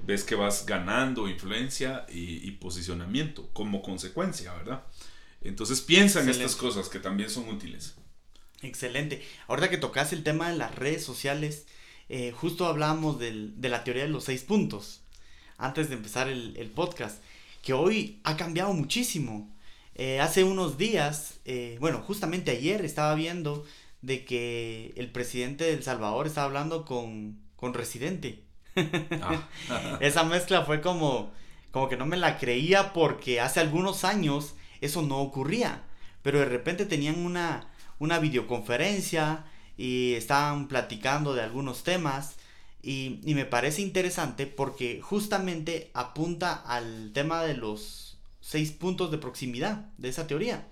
ves 0.05 0.23
que 0.23 0.35
vas 0.35 0.65
ganando 0.65 1.27
influencia 1.27 2.05
y, 2.09 2.49
posicionamiento 2.51 3.49
como 3.53 3.81
consecuencia, 3.81 4.53
¿verdad? 4.53 4.83
Entonces 5.41 5.81
piensa 5.81 6.21
en 6.21 6.29
estas 6.29 6.55
cosas 6.55 6.89
que 6.89 6.99
también 6.99 7.29
son 7.29 7.47
útiles. 7.49 7.95
Excelente. 8.61 9.25
Ahorita 9.47 9.69
que 9.69 9.77
tocas 9.77 10.11
el 10.11 10.23
tema 10.23 10.49
de 10.49 10.57
las 10.57 10.75
redes 10.75 11.03
sociales, 11.03 11.65
eh, 12.09 12.33
justo 12.35 12.65
hablábamos 12.65 13.19
de 13.19 13.69
la 13.69 13.83
teoría 13.83 14.03
de 14.03 14.09
los 14.09 14.25
seis 14.25 14.43
puntos 14.43 15.01
antes 15.59 15.89
de 15.89 15.95
empezar 15.95 16.27
el, 16.29 16.71
podcast, 16.73 17.21
que 17.61 17.73
hoy 17.73 18.19
ha 18.23 18.37
cambiado 18.37 18.73
muchísimo. 18.73 19.53
Eh, 19.93 20.21
hace 20.21 20.45
unos 20.45 20.77
días, 20.77 21.39
eh, 21.45 21.77
bueno, 21.81 21.99
justamente 21.99 22.51
ayer 22.51 22.83
estaba 22.83 23.13
viendo 23.13 23.65
de 24.01 24.23
que 24.23 24.93
el 24.95 25.11
presidente 25.11 25.65
de 25.65 25.73
El 25.73 25.83
Salvador 25.83 26.25
estaba 26.25 26.47
hablando 26.47 26.85
con, 26.85 27.37
con 27.57 27.73
Residente. 27.73 28.43
Ah. 29.21 29.49
Esa 29.99 30.23
mezcla 30.23 30.63
fue 30.63 30.79
como, 30.79 31.33
como 31.71 31.89
que 31.89 31.97
no 31.97 32.05
me 32.05 32.15
la 32.15 32.37
creía 32.37 32.93
porque 32.93 33.41
hace 33.41 33.59
algunos 33.59 34.05
años 34.05 34.55
eso 34.79 35.01
no 35.01 35.19
ocurría. 35.19 35.83
Pero 36.23 36.39
de 36.39 36.45
repente 36.45 36.85
tenían 36.85 37.19
una, 37.19 37.67
una 37.99 38.19
videoconferencia 38.19 39.45
y 39.79 40.13
estaban 40.13 40.67
platicando 40.67 41.33
de 41.33 41.41
algunos 41.41 41.83
temas. 41.83 42.35
Y, 42.81 43.19
y, 43.23 43.35
me 43.35 43.45
parece 43.45 43.81
interesante 43.81 44.47
porque 44.47 45.01
justamente 45.01 45.91
apunta 45.93 46.53
al 46.53 47.11
tema 47.13 47.43
de 47.43 47.53
los 47.53 48.17
seis 48.39 48.71
puntos 48.71 49.11
de 49.11 49.17
proximidad 49.17 49.89
de 49.97 50.09
esa 50.09 50.27
teoría 50.27 50.65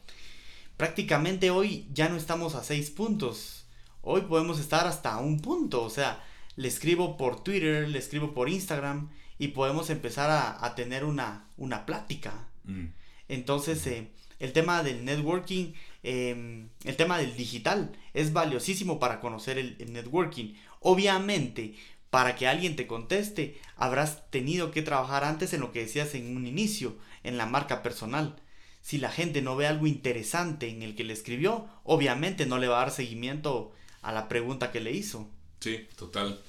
prácticamente 0.77 1.49
hoy 1.49 1.87
ya 1.91 2.07
no 2.07 2.15
estamos 2.15 2.55
a 2.55 2.63
seis 2.63 2.91
puntos. 2.91 3.65
Hoy 4.01 4.21
podemos 4.21 4.59
estar 4.59 4.87
hasta 4.87 5.17
un 5.17 5.41
punto. 5.41 5.83
O 5.83 5.89
sea, 5.89 6.23
le 6.55 6.67
escribo 6.67 7.17
por 7.17 7.43
Twitter, 7.43 7.89
le 7.89 7.99
escribo 7.99 8.33
por 8.33 8.47
Instagram 8.47 9.09
y 9.37 9.49
podemos 9.49 9.89
empezar 9.89 10.29
a, 10.61 10.75
tener 10.75 11.03
una, 11.03 11.47
una 11.57 11.85
plática. 11.85 12.47
Mm. 12.63 12.85
Entonces, 13.27 13.85
eh, 13.87 14.11
el 14.39 14.53
tema 14.53 14.83
del 14.83 15.03
networking, 15.05 15.73
em, 16.03 16.69
el 16.83 16.95
tema 16.95 17.17
del 17.17 17.35
digital 17.35 17.91
es 18.13 18.33
valiosísimo 18.33 18.99
para 18.99 19.19
conocer 19.19 19.57
el, 19.57 19.77
networking. 19.91 20.53
Obviamente, 20.79 21.75
para 22.09 22.35
que 22.35 22.47
alguien 22.47 22.75
te 22.75 22.87
conteste, 22.87 23.59
habrás 23.75 24.29
tenido 24.29 24.71
que 24.71 24.81
trabajar 24.81 25.23
antes 25.23 25.53
en 25.53 25.61
lo 25.61 25.71
que 25.71 25.81
decías 25.81 26.13
en 26.15 26.35
un 26.35 26.45
inicio, 26.45 26.97
en 27.23 27.37
la 27.37 27.45
marca 27.45 27.83
personal. 27.83 28.41
Si 28.81 28.97
la 28.97 29.11
gente 29.11 29.41
no 29.41 29.55
ve 29.55 29.67
algo 29.67 29.87
interesante 29.87 30.69
en 30.69 30.81
el 30.81 30.95
que 30.95 31.03
le 31.03 31.13
escribió, 31.13 31.67
obviamente 31.83 32.45
no 32.45 32.57
le 32.57 32.67
va 32.67 32.77
a 32.77 32.85
dar 32.85 32.91
seguimiento 32.91 33.73
a 34.01 34.13
la 34.13 34.29
pregunta 34.29 34.71
que 34.71 34.79
le 34.79 34.91
hizo. 34.91 35.29
Sí, 35.59 35.87
total. 35.97 36.39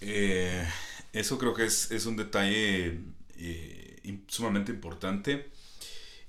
Eh, 0.00 0.66
eso 1.12 1.38
creo 1.38 1.54
que 1.54 1.64
es, 1.64 2.06
un 2.06 2.16
detalle 2.16 2.98
eh, 3.38 4.18
sumamente 4.26 4.72
importante. 4.72 5.50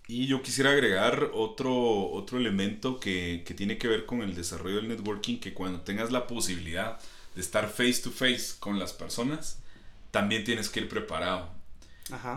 Y 0.08 0.28
yo 0.28 0.44
quisiera 0.44 0.72
agregar 0.72 1.32
otro, 1.34 2.10
otro 2.12 2.38
elemento 2.38 3.00
que, 3.00 3.44
que, 3.46 3.54
tiene 3.56 3.78
que 3.78 3.88
ver 3.88 4.06
con 4.06 4.22
el 4.22 4.36
desarrollo 4.36 4.76
del 4.76 4.88
networking, 4.88 5.40
que 5.40 5.54
cuando 5.54 5.82
tengas 5.82 6.12
la 6.12 6.28
posibilidad 6.28 7.00
de 7.34 7.42
estar 7.42 7.70
face 7.70 8.02
to 8.04 8.12
face 8.12 8.54
con 8.60 8.78
las 8.78 8.94
personas, 8.94 9.60
también 10.12 10.44
tienes 10.44 10.70
que 10.70 10.82
ir 10.82 10.90
preparado. 10.90 11.50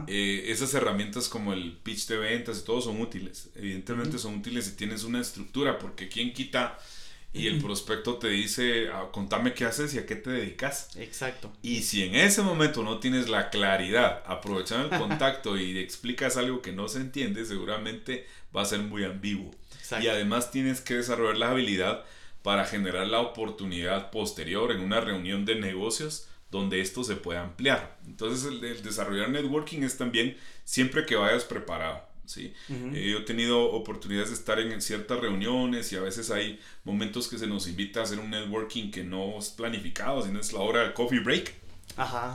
Eh, 0.06 0.44
esas 0.46 0.72
herramientas 0.72 1.28
como 1.28 1.52
el 1.52 1.76
pitch 1.76 2.06
de 2.06 2.16
ventas 2.16 2.60
y 2.60 2.64
todo 2.64 2.80
son 2.80 3.00
útiles. 3.00 3.50
Evidentemente 3.54 4.18
son 4.18 4.36
útiles 4.36 4.64
si 4.64 4.72
tienes 4.72 5.04
una 5.04 5.20
estructura, 5.20 5.78
porque 5.78 6.08
quien 6.08 6.32
quita 6.32 6.78
y 7.32 7.46
el 7.46 7.60
prospecto 7.60 8.16
te 8.16 8.28
dice, 8.28 8.88
ah, 8.88 9.08
contame 9.12 9.52
qué 9.52 9.64
haces 9.64 9.94
y 9.94 9.98
a 9.98 10.06
qué 10.06 10.16
te 10.16 10.30
dedicas. 10.30 10.96
Exacto. 10.96 11.52
Y 11.62 11.82
si 11.82 12.02
en 12.02 12.14
ese 12.14 12.42
momento 12.42 12.82
no 12.82 12.98
tienes 12.98 13.28
la 13.28 13.50
claridad, 13.50 14.22
aprovechando 14.26 14.94
el 14.94 14.98
contacto 15.00 15.56
y 15.58 15.78
explicas 15.78 16.36
algo 16.36 16.62
que 16.62 16.72
no 16.72 16.88
se 16.88 17.00
entiende, 17.00 17.44
seguramente 17.44 18.26
va 18.56 18.62
a 18.62 18.66
ser 18.66 18.80
muy 18.80 19.04
ambiguo. 19.04 19.50
Y 20.00 20.08
además 20.08 20.50
tienes 20.50 20.80
que 20.80 20.94
desarrollar 20.94 21.38
la 21.38 21.50
habilidad 21.50 22.04
para 22.42 22.64
generar 22.64 23.06
la 23.06 23.20
oportunidad 23.20 24.10
posterior 24.10 24.72
en 24.72 24.80
una 24.80 25.00
reunión 25.00 25.44
de 25.44 25.56
negocios 25.56 26.28
donde 26.50 26.80
esto 26.80 27.04
se 27.04 27.16
pueda 27.16 27.42
ampliar. 27.42 27.98
Entonces 28.06 28.46
el, 28.50 28.82
desarrollar 28.82 29.28
networking 29.28 29.82
es 29.82 29.98
también 29.98 30.36
siempre 30.64 31.04
que 31.04 31.16
vayas 31.16 31.44
preparado. 31.44 32.07
¿Sí? 32.28 32.52
Eh, 32.68 33.10
yo 33.10 33.18
he 33.18 33.22
tenido 33.22 33.72
oportunidades 33.72 34.28
de 34.28 34.34
estar 34.34 34.60
en 34.60 34.80
ciertas 34.80 35.18
reuniones 35.18 35.90
y 35.92 35.96
a 35.96 36.00
veces 36.00 36.30
hay 36.30 36.60
momentos 36.84 37.26
que 37.28 37.38
se 37.38 37.46
nos 37.46 37.66
invita 37.66 38.00
a 38.00 38.02
hacer 38.04 38.18
un 38.18 38.30
networking 38.30 38.90
que 38.90 39.02
no 39.02 39.38
es 39.38 39.48
planificado, 39.48 40.22
sino 40.22 40.38
es 40.38 40.52
la 40.52 40.60
hora 40.60 40.82
del 40.82 40.92
coffee 40.92 41.20
break. 41.20 41.54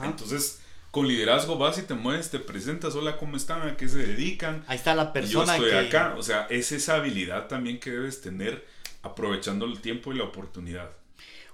Entonces, 0.04 0.60
con 0.92 1.08
liderazgo 1.08 1.58
vas 1.58 1.78
y 1.78 1.84
te 1.84 1.94
mueves, 1.94 2.32
te 2.32 2.40
presentas, 2.40 2.96
hola, 2.96 3.18
¿cómo 3.18 3.38
están? 3.38 3.62
¿A 3.62 3.78
qué 3.78 3.88
se 3.88 4.00
dedican? 4.00 4.64
Ahí 4.68 4.78
está 4.78 4.96
la 4.96 5.14
persona 5.14 5.58
yo 5.58 5.66
estoy 5.66 5.86
acá. 5.86 6.16
O 6.18 6.24
sea, 6.24 6.48
es 6.50 6.72
esa 6.72 6.96
habilidad 6.96 7.48
también 7.48 7.80
que 7.80 7.92
debes 7.92 8.22
tener 8.22 8.66
aprovechando 9.04 9.66
el 9.66 9.80
tiempo 9.80 10.12
y 10.12 10.18
la 10.18 10.24
oportunidad. 10.24 10.90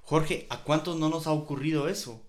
Jorge, 0.04 0.48
¿a 0.50 0.64
cuántos 0.64 0.98
no 0.98 1.10
nos 1.10 1.28
ha 1.28 1.32
ocurrido 1.32 1.88
eso? 1.88 2.24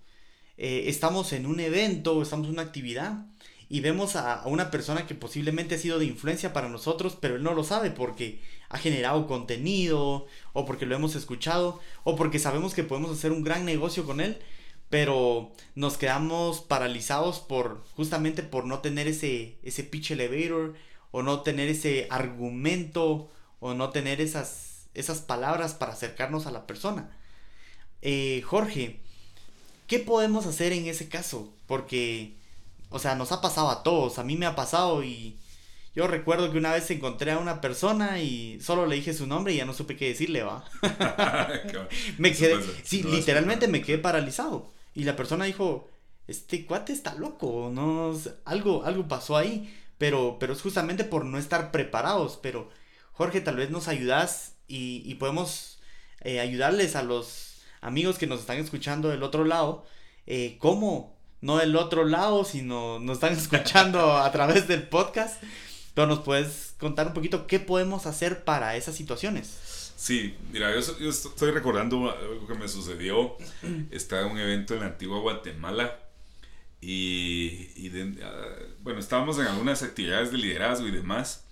Eh, 0.56 0.84
estamos 0.88 1.32
en 1.32 1.46
un 1.46 1.60
evento, 1.60 2.20
estamos 2.20 2.48
en 2.48 2.54
una 2.54 2.62
actividad 2.62 3.24
y 3.70 3.80
vemos 3.80 4.16
a, 4.16 4.42
una 4.46 4.70
persona 4.70 5.06
que 5.06 5.14
posiblemente 5.14 5.76
ha 5.76 5.78
sido 5.78 5.98
de 5.98 6.04
influencia 6.04 6.52
para 6.52 6.68
nosotros, 6.68 7.16
pero 7.18 7.36
él 7.36 7.42
no 7.42 7.54
lo 7.54 7.64
sabe 7.64 7.90
porque 7.90 8.42
ha 8.68 8.76
generado 8.78 9.26
contenido 9.26 10.26
o 10.52 10.66
porque 10.66 10.86
lo 10.86 10.96
hemos 10.96 11.14
escuchado 11.14 11.80
o 12.04 12.16
porque 12.16 12.38
sabemos 12.38 12.74
que 12.74 12.84
podemos 12.84 13.16
hacer 13.16 13.32
un 13.32 13.44
gran 13.44 13.64
negocio 13.64 14.04
con 14.04 14.20
él, 14.20 14.38
pero 14.90 15.52
nos 15.76 15.96
quedamos 15.96 16.60
paralizados 16.60 17.38
por 17.40 17.84
justamente 17.96 18.42
por 18.42 18.66
no 18.66 18.80
tener 18.80 19.06
ese 19.08 19.56
ese 19.62 19.84
pitch 19.84 20.10
elevator 20.12 20.74
o 21.12 21.22
no 21.22 21.42
tener 21.42 21.68
ese 21.68 22.08
argumento 22.10 23.30
o 23.60 23.74
no 23.74 23.90
tener 23.90 24.20
esas 24.20 24.88
esas 24.94 25.20
palabras 25.20 25.74
para 25.74 25.92
acercarnos 25.92 26.46
a 26.46 26.50
la 26.50 26.66
persona. 26.66 27.16
Eh, 28.02 28.42
Jorge, 28.44 29.00
¿Qué 29.90 29.98
podemos 29.98 30.46
hacer 30.46 30.72
en 30.72 30.86
ese 30.86 31.08
caso? 31.08 31.52
Porque, 31.66 32.36
o 32.90 32.99
sea, 32.99 33.14
nos 33.14 33.32
ha 33.32 33.40
pasado 33.40 33.70
a 33.70 33.82
todos, 33.82 34.18
a 34.18 34.25
mí 34.25 34.37
me 34.37 34.47
ha 34.47 34.54
pasado 34.54 35.02
y 35.02 35.38
yo 35.94 36.06
recuerdo 36.06 36.52
que 36.52 36.59
una 36.59 36.73
vez 36.73 36.90
encontré 36.90 37.32
a 37.32 37.38
una 37.38 37.61
persona 37.61 38.20
y 38.20 38.61
solo 38.61 38.87
le 38.87 38.97
dije 38.97 39.12
su 39.12 39.26
nombre 39.26 39.52
y 39.52 39.56
ya 39.56 39.64
no 39.64 39.75
supe 39.75 39.97
qué 39.97 40.09
decirle, 40.09 40.42
va. 40.42 40.64
me 42.18 42.32
quedé, 42.32 42.56
sí, 42.84 43.02
literalmente 43.02 43.67
me 43.67 43.82
quedé 43.82 43.99
paralizado. 43.99 44.71
Y 44.95 45.04
la 45.04 45.17
persona 45.17 45.45
dijo, 45.47 45.88
este 46.26 46.64
cuate 46.64 46.93
está 46.93 47.14
loco, 47.14 47.71
no, 47.73 48.12
algo, 48.45 48.84
algo 48.84 49.08
pasó 49.08 49.36
ahí, 49.36 49.75
pero, 49.99 50.36
pero 50.38 50.52
es 50.52 50.62
justamente 50.62 51.04
por 51.04 51.25
no 51.25 51.38
estar 51.38 51.73
preparados. 51.73 52.38
Pero, 52.41 52.71
Jorge, 53.12 53.41
tal 53.41 53.56
vez 53.56 53.71
nos 53.71 53.88
ayudas 53.88 54.54
y, 54.69 55.14
podemos 55.17 55.80
eh, 56.21 56.41
ayudarles 56.41 56.95
a 56.95 57.02
los 57.02 57.62
amigos 57.80 58.19
que 58.19 58.26
nos 58.28 58.41
están 58.41 58.58
escuchando 58.58 59.08
del 59.08 59.23
otro 59.23 59.45
lado, 59.45 59.84
eh, 60.26 60.56
cómo, 60.60 61.20
no 61.40 61.56
del 61.56 61.76
otro 61.76 62.04
lado, 62.04 62.44
sino 62.44 62.98
nos 62.98 63.16
están 63.16 63.32
escuchando 63.38 64.16
a 64.16 64.30
través 64.32 64.68
del 64.68 64.82
podcast, 64.84 65.42
pero 65.94 66.06
nos 66.06 66.20
puedes 66.20 66.74
contar 66.78 67.06
un 67.08 67.14
poquito 67.14 67.46
qué 67.46 67.60
podemos 67.60 68.06
hacer 68.06 68.44
para 68.44 68.76
esas 68.76 68.94
situaciones. 68.94 69.92
Sí, 69.96 70.34
mira, 70.50 70.72
yo, 70.72 71.10
estoy 71.10 71.50
recordando 71.50 72.10
algo 72.10 72.46
que 72.46 72.54
me 72.54 72.68
sucedió. 72.68 73.36
Estaba 73.90 74.22
en 74.22 74.32
un 74.32 74.38
evento 74.38 74.72
en 74.72 74.80
la 74.80 74.86
antigua 74.86 75.20
Guatemala 75.20 75.98
y, 76.80 77.90
ah, 78.22 78.56
bueno, 78.82 78.98
estábamos 78.98 79.38
en 79.38 79.46
algunas 79.46 79.82
actividades 79.82 80.32
de 80.32 80.38
liderazgo 80.38 80.88
y 80.88 80.90
demás. 80.90 81.44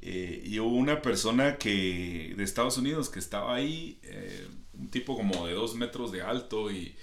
Eh, 0.00 0.42
y 0.44 0.60
hubo 0.60 0.76
una 0.76 1.02
persona 1.02 1.56
que 1.56 2.34
de 2.36 2.44
Estados 2.44 2.78
Unidos 2.78 3.08
que 3.08 3.18
estaba 3.18 3.56
ahí, 3.56 3.98
eh, 4.04 4.46
un 4.74 4.88
tipo 4.88 5.16
como 5.16 5.48
de 5.48 5.54
dos 5.54 5.74
metros 5.74 6.12
de 6.12 6.22
alto 6.22 6.70
y, 6.70 6.94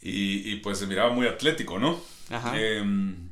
y, 0.00 0.56
pues 0.56 0.78
se 0.78 0.86
miraba 0.86 1.12
muy 1.12 1.26
atlético, 1.26 1.78
¿no? 1.78 2.00
Em, 2.54 3.28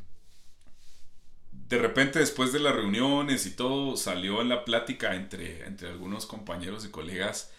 de 1.69 1.79
repente 1.79 2.19
después 2.19 2.53
de 2.53 2.61
las 2.61 2.75
reuniones 2.75 3.47
y 3.47 3.51
todo 3.51 3.97
salió 3.97 4.41
en 4.41 4.49
la 4.49 4.65
plática 4.65 5.15
entre, 5.15 5.67
entre 5.67 5.89
algunos 5.89 6.27
compañeros 6.27 6.85
y 6.85 6.91
colegas 6.91 7.51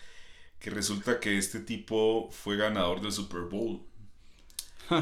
que 0.59 0.69
resulta 0.69 1.19
que 1.19 1.37
este 1.37 1.59
tipo 1.59 2.29
fue 2.31 2.57
ganador 2.57 3.01
del 3.01 3.11
Super 3.11 3.41
Bowl 3.41 3.81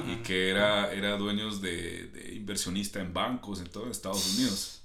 y 0.07 0.15
que 0.23 0.49
era, 0.49 0.91
era 0.91 1.17
dueños 1.17 1.61
de, 1.61 2.07
de 2.07 2.35
inversionista 2.35 2.99
en 2.99 3.13
bancos 3.13 3.59
en 3.59 3.69
todo 3.69 3.89
Estados 3.89 4.35
Unidos. 4.35 4.81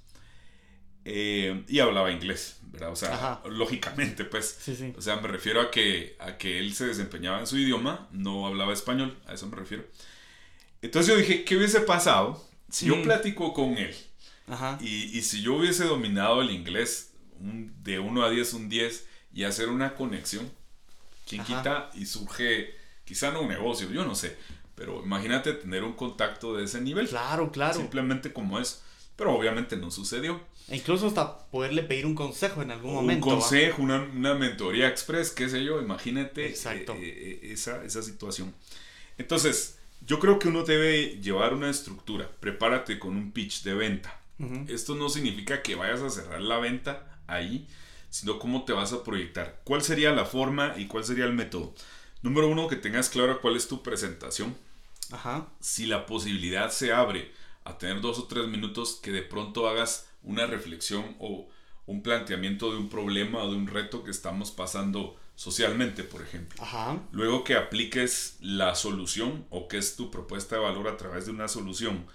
Eh, 1.03 1.63
y 1.67 1.79
hablaba 1.79 2.11
inglés, 2.11 2.59
¿verdad? 2.63 2.91
O 2.91 2.95
sea, 2.95 3.41
lógicamente, 3.45 4.23
pues. 4.25 4.59
O 4.97 5.01
sea, 5.01 5.17
me 5.17 5.27
refiero 5.27 5.61
a 5.61 5.71
que, 5.71 6.15
a 6.19 6.37
que 6.37 6.59
él 6.59 6.73
se 6.73 6.87
desempeñaba 6.87 7.39
en 7.39 7.47
su 7.47 7.57
idioma, 7.57 8.07
no 8.11 8.45
hablaba 8.45 8.73
español, 8.73 9.17
a 9.27 9.33
eso 9.33 9.47
me 9.47 9.55
refiero. 9.55 9.83
Entonces 10.81 11.13
yo 11.13 11.19
dije, 11.19 11.43
¿qué 11.43 11.57
hubiese 11.57 11.81
pasado 11.81 12.43
si 12.69 12.87
yo 12.87 12.97
mm. 12.97 13.03
platico 13.03 13.53
con 13.53 13.77
él? 13.77 13.95
Y, 14.81 15.17
y, 15.17 15.21
si 15.21 15.41
yo 15.41 15.55
hubiese 15.55 15.85
dominado 15.85 16.41
el 16.41 16.51
inglés 16.51 17.13
de 17.39 17.99
1 17.99 18.23
a 18.23 18.29
10, 18.29 18.53
un 18.55 18.69
10, 18.69 19.07
y 19.33 19.43
hacer 19.45 19.69
una 19.69 19.95
conexión, 19.95 20.51
¿quién 21.27 21.43
quita? 21.43 21.89
Y 21.93 22.05
surge, 22.05 22.75
quizá 23.05 23.31
no 23.31 23.41
un 23.41 23.47
negocio, 23.47 23.89
yo 23.91 24.03
no 24.03 24.13
sé, 24.13 24.35
pero 24.75 25.01
imagínate 25.03 25.53
tener 25.53 25.83
un 25.83 25.93
contacto 25.93 26.55
de 26.55 26.65
ese 26.65 26.81
nivel. 26.81 27.07
Claro, 27.07 27.51
claro. 27.51 27.75
Simplemente 27.75 28.33
como 28.33 28.59
es. 28.59 28.83
Pero 29.21 29.35
obviamente 29.35 29.77
no 29.77 29.91
sucedió. 29.91 30.41
E 30.67 30.77
incluso 30.77 31.05
hasta 31.05 31.37
poderle 31.51 31.83
pedir 31.83 32.07
un 32.07 32.15
consejo 32.15 32.63
en 32.63 32.71
algún 32.71 32.95
momento. 32.95 33.27
Un 33.27 33.33
consejo, 33.35 33.83
una, 33.83 33.99
mentoría 34.33 34.87
express, 34.87 35.29
qué 35.29 35.47
sé 35.47 35.63
yo, 35.63 35.79
imagínate 35.79 36.47
Exacto. 36.47 36.95
Eh, 36.95 37.39
eh, 37.43 37.53
esa, 37.53 38.01
situación. 38.01 38.51
Entonces, 39.19 39.77
yo 40.07 40.17
creo 40.17 40.39
que 40.39 40.47
uno 40.47 40.63
debe 40.63 41.19
llevar 41.21 41.53
una 41.53 41.69
estructura. 41.69 42.31
Prepárate 42.39 42.97
con 42.97 43.15
un 43.15 43.31
pitch 43.31 43.61
de 43.61 43.75
venta. 43.75 44.19
Esto 44.67 44.95
no 44.95 45.07
significa 45.07 45.61
que 45.61 45.75
vayas 45.75 46.01
a 46.01 46.09
cerrar 46.09 46.41
la 46.41 46.57
venta 46.57 47.21
ahí, 47.27 47.67
sino 48.09 48.39
cómo 48.39 48.65
te 48.65 48.73
vas 48.73 48.91
a 48.91 49.03
proyectar. 49.03 49.61
¿Cuál 49.65 49.83
sería 49.83 50.13
la 50.13 50.25
forma 50.25 50.73
y 50.77 50.87
cuál 50.87 51.03
sería 51.03 51.25
el 51.25 51.33
método? 51.33 51.75
Número 52.23 52.47
uno, 52.47 52.67
que 52.67 52.75
tengas 52.75 53.07
claro 53.09 53.39
cuál 53.39 53.55
es 53.55 53.67
tu 53.67 53.83
presentación. 53.83 54.57
Ajá. 55.11 55.47
Si 55.59 55.85
la 55.85 56.07
posibilidad 56.07 56.71
se 56.71 56.91
abre 56.91 57.39
a 57.63 57.77
tener 57.77 58.01
dos 58.01 58.19
o 58.19 58.25
tres 58.25 58.47
minutos 58.47 58.99
que 59.01 59.11
de 59.11 59.21
pronto 59.21 59.67
hagas 59.67 60.07
una 60.23 60.45
reflexión 60.45 61.15
o 61.19 61.47
un 61.85 62.03
planteamiento 62.03 62.71
de 62.71 62.77
un 62.77 62.89
problema 62.89 63.43
o 63.43 63.51
de 63.51 63.57
un 63.57 63.67
reto 63.67 64.03
que 64.03 64.11
estamos 64.11 64.51
pasando 64.51 65.17
socialmente, 65.35 66.03
por 66.03 66.21
ejemplo. 66.21 66.63
Luego 67.11 67.43
que 67.43 67.55
apliques 67.55 68.37
la 68.41 68.75
solución 68.75 69.45
o 69.49 69.67
que 69.67 69.77
es 69.77 69.95
tu 69.95 70.11
propuesta 70.11 70.55
de 70.55 70.61
valor 70.61 70.87
a 70.87 70.97
través 70.97 71.25
de 71.25 71.31
una 71.31 71.47
solución 71.47 72.05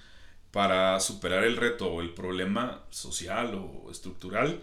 para 0.52 0.98
superar 1.00 1.44
el 1.44 1.56
reto 1.56 1.87
o 1.92 2.00
el 2.00 2.14
problema 2.14 2.85
social 2.90 3.54
o 3.54 3.90
estructural. 3.90 4.62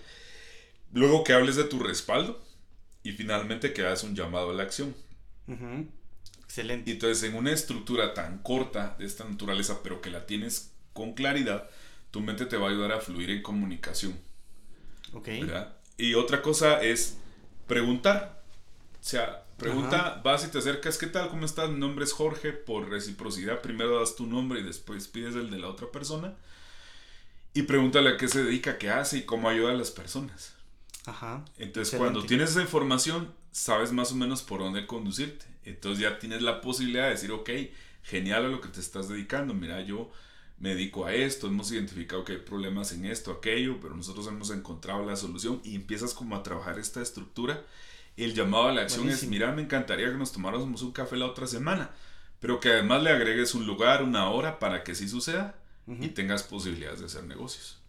Luego 0.91 1.23
que 1.23 1.33
hables 1.33 1.55
de 1.55 1.65
tu 1.65 1.79
respaldo 1.79 2.41
y 3.03 3.11
finalmente 3.11 3.73
que 3.73 3.81
hagas 3.81 4.03
un 4.03 4.15
llamado 4.15 4.51
a 4.51 4.53
la 4.53 4.63
acción. 4.63 4.95
Excelente. 6.43 6.89
Y 6.89 6.93
entonces 6.93 7.23
en 7.23 7.35
una 7.35 7.51
estructura 7.51 8.13
tan 8.13 8.39
corta 8.39 8.95
de 8.97 9.05
esta 9.05 9.25
naturaleza, 9.25 9.81
pero 9.83 10.01
que 10.01 10.09
la 10.09 10.25
tienes 10.25 10.72
con 10.93 11.13
claridad, 11.13 11.69
tu 12.11 12.21
mente 12.21 12.45
te 12.45 12.57
va 12.57 12.67
a 12.67 12.71
ayudar 12.71 12.91
a 12.91 12.99
fluir 12.99 13.29
en 13.31 13.41
comunicación. 13.41 14.17
Ok. 15.13 15.29
Y 15.97 16.13
otra 16.15 16.41
cosa 16.41 16.81
es 16.81 17.17
preguntar. 17.67 18.43
O 18.93 19.03
sea, 19.05 19.43
pregunta, 19.57 20.21
vas 20.23 20.45
y 20.45 20.49
te 20.49 20.59
acercas, 20.59 20.97
¿qué 20.97 21.07
tal? 21.07 21.29
¿Cómo 21.29 21.45
estás? 21.45 21.69
Mi 21.69 21.79
nombre 21.79 22.05
es 22.05 22.13
Jorge. 22.13 22.53
Por 22.53 22.89
reciprocidad, 22.89 23.61
primero 23.61 23.99
das 23.99 24.15
tu 24.15 24.25
nombre 24.25 24.59
y 24.59 24.63
después 24.63 25.07
pides 25.07 25.35
el 25.35 25.49
de 25.49 25.59
la 25.59 25.67
otra 25.67 25.91
persona. 25.91 26.35
Y 27.53 27.63
pregúntale 27.63 28.11
a 28.11 28.17
qué 28.17 28.27
se 28.27 28.43
dedica, 28.43 28.77
qué 28.77 28.89
hace 28.89 29.19
y 29.19 29.23
cómo 29.23 29.49
ayuda 29.49 29.71
a 29.71 29.75
las 29.75 29.91
personas. 29.91 30.55
Ajá. 31.05 31.45
Entonces, 31.57 31.99
cuando 31.99 32.23
tienes 32.23 32.51
esa 32.51 32.61
información, 32.61 33.33
sabes 33.51 33.91
más 33.91 34.11
o 34.11 34.15
menos 34.15 34.41
por 34.41 34.59
dónde 34.59 34.87
conducirte. 34.87 35.45
Entonces 35.65 36.01
ya 36.01 36.19
tienes 36.19 36.41
la 36.41 36.61
posibilidad 36.61 37.05
de 37.05 37.11
decir, 37.11 37.31
ok, 37.31 37.49
genial 38.03 38.45
a 38.45 38.49
lo 38.49 38.61
que 38.61 38.69
te 38.69 38.79
estás 38.79 39.07
dedicando. 39.07 39.53
Mira, 39.53 39.81
yo 39.81 40.11
me 40.63 40.69
dedico 40.69 41.05
a 41.05 41.13
esto, 41.13 41.47
hemos 41.47 41.73
identificado 41.73 42.23
que 42.23 42.31
hay 42.31 42.37
problemas 42.37 42.93
en 42.93 43.05
esto, 43.05 43.33
aquello, 43.33 43.81
pero 43.81 43.97
nosotros 43.97 44.25
hemos 44.27 44.49
encontrado 44.49 45.05
la 45.05 45.17
solución 45.17 45.59
y 45.65 45.75
empiezas 45.75 46.13
como 46.13 46.37
a 46.37 46.41
trabajar 46.41 46.79
esta 46.79 47.01
estructura. 47.01 47.61
El 48.15 48.33
llamado 48.33 48.69
a 48.69 48.71
la 48.71 48.83
acción 48.83 49.09
es, 49.09 49.27
mira, 49.27 49.51
me 49.51 49.61
encantaría 49.61 50.09
que 50.09 50.15
nos 50.15 50.31
tomáramos 50.31 50.81
un 50.81 50.93
café 50.93 51.17
la 51.17 51.25
otra 51.25 51.47
semana, 51.47 51.91
pero 52.39 52.61
que 52.61 52.69
además 52.69 53.03
le 53.03 53.09
agregues 53.09 53.53
un 53.55 53.67
lugar, 53.67 54.03
una 54.03 54.29
hora 54.29 54.57
para 54.59 54.85
que 54.85 54.95
sí 54.95 55.09
suceda 55.09 55.57
y 55.85 56.07
tengas 56.07 56.43
posibilidades 56.43 57.01
de 57.01 57.07
hacer 57.07 57.25
negocios. 57.25 57.81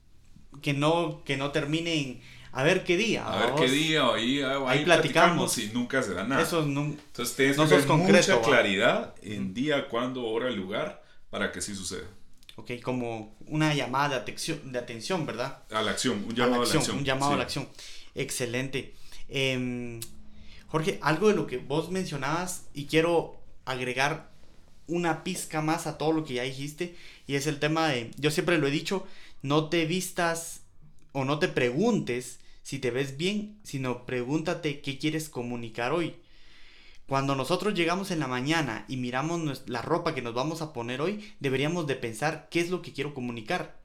Que 0.61 0.73
no, 0.73 1.23
que 1.25 1.37
no 1.37 1.53
terminen 1.53 2.23
a 2.51 2.65
ver 2.65 2.83
qué 2.83 2.97
día. 2.97 3.25
A 3.25 3.39
ver 3.39 3.55
qué 3.55 3.71
día, 3.71 4.05
ahí, 4.13 4.43
ahí, 4.43 4.85
platicamos. 4.85 5.59
y 5.59 5.71
nunca 5.73 6.03
se 6.03 6.13
da 6.13 6.25
nada. 6.25 6.43
Eso 6.43 6.67
no, 6.67 6.87
Entonces 6.87 7.37
tienes 7.37 7.57
que 7.57 7.67
tener 7.67 7.87
mucha 7.87 8.41
claridad 8.41 9.15
en 9.23 9.55
día, 9.55 9.87
cuándo, 9.87 10.25
hora, 10.27 10.51
lugar 10.51 11.05
para 11.31 11.53
que 11.53 11.61
sí 11.61 11.73
suceda. 11.77 12.09
Ok, 12.57 12.73
como 12.83 13.37
una 13.47 13.75
llamada 13.75 14.11
de 14.11 14.15
atención, 14.17 14.73
de 14.73 14.79
atención 14.79 15.27
¿verdad? 15.27 15.65
A 15.71 15.83
la 15.83 15.91
acción, 15.91 16.25
un 16.25 16.35
llamado 16.35 16.63
a 16.63 16.67
la 16.67 16.73
acción. 16.73 16.99
un 16.99 17.05
llamado 17.05 17.33
a 17.33 17.37
la 17.37 17.43
acción. 17.43 17.69
Excelente. 18.15 18.95
Em, 19.29 20.01
Jorge, 20.69 20.99
algo 21.03 21.29
de 21.29 21.35
lo 21.35 21.47
que 21.47 21.59
vos 21.59 21.91
mencionabas 21.91 22.67
y 22.75 22.87
quiero 22.87 23.41
agregar 23.65 24.31
una 24.87 25.25
pizca 25.25 25.63
más 25.63 25.87
a 25.87 25.99
todo 25.99 26.13
lo 26.13 26.25
que 26.25 26.35
ya 26.35 26.43
dijiste 26.43 26.97
y 27.27 27.37
es 27.37 27.47
el 27.47 27.59
tema 27.59 27.89
de, 27.89 28.11
yo 28.17 28.31
siempre 28.31 28.59
lo 28.59 28.67
he 28.67 28.71
dicho, 28.71 29.07
no 29.43 29.69
te 29.69 29.87
vistas 29.87 30.61
o 31.13 31.25
no 31.25 31.39
te 31.39 31.49
preguntes 31.49 32.41
si 32.63 32.79
te 32.79 32.91
ves 32.91 33.17
bien, 33.17 33.59
sino 33.63 34.07
pregúntate 34.07 34.81
qué 34.81 34.99
quieres 34.99 35.29
comunicar 35.29 35.93
hoy. 35.93 36.17
Cuando 37.07 37.35
nosotros 37.35 37.75
llegamos 37.75 38.11
en 38.11 38.21
la 38.21 38.27
mañana 38.27 38.87
y 38.89 38.97
miramos 38.97 39.63
la 39.67 39.83
ropa 39.83 40.15
que 40.15 40.23
nos 40.23 40.35
vamos 40.35 40.63
a 40.63 40.73
poner 40.73 41.01
hoy, 41.03 41.35
deberíamos 41.39 41.87
de 41.87 41.97
pensar 41.97 42.49
qué 42.51 42.61
es 42.61 42.71
lo 42.71 42.81
que 42.81 42.93
quiero 42.93 43.13
comunicar. 43.13 43.79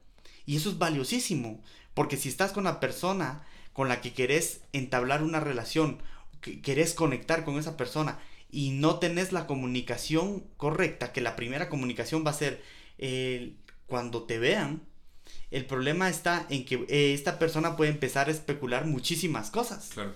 Y 0.46 0.56
eso 0.56 0.70
es 0.70 0.78
valiosísimo, 0.78 1.62
porque 1.94 2.18
si 2.18 2.30
estás 2.30 2.54
con 2.54 2.64
la 2.64 2.80
persona 2.80 3.44
con 3.74 3.90
la 3.90 4.02
que 4.02 4.14
querés 4.14 4.62
entablar 4.74 5.22
una 5.22 5.40
relación, 5.40 6.02
que 6.42 6.62
querés 6.62 6.94
conectar 6.94 7.44
con 7.44 7.58
esa 7.58 7.78
persona 7.78 8.20
y 8.50 8.72
no 8.72 9.00
tenés 9.00 9.32
la 9.32 9.48
comunicación 9.48 10.46
correcta, 10.58 11.12
que 11.12 11.22
la 11.22 11.36
primera 11.36 11.70
comunicación 11.70 12.26
va 12.26 12.32
a 12.32 12.34
ser 12.34 12.64
eh, 12.98 13.56
cuando 13.86 14.24
te 14.24 14.40
vean, 14.40 14.82
el 15.52 15.66
problema 15.66 16.10
está 16.10 16.46
en 16.50 16.66
que 16.66 16.86
eh, 16.88 17.14
esta 17.14 17.38
persona 17.38 17.76
puede 17.76 17.92
empezar 17.92 18.28
a 18.30 18.32
especular 18.32 18.86
muchísimas 18.86 19.52
cosas. 19.52 19.90
Claro. 19.94 20.14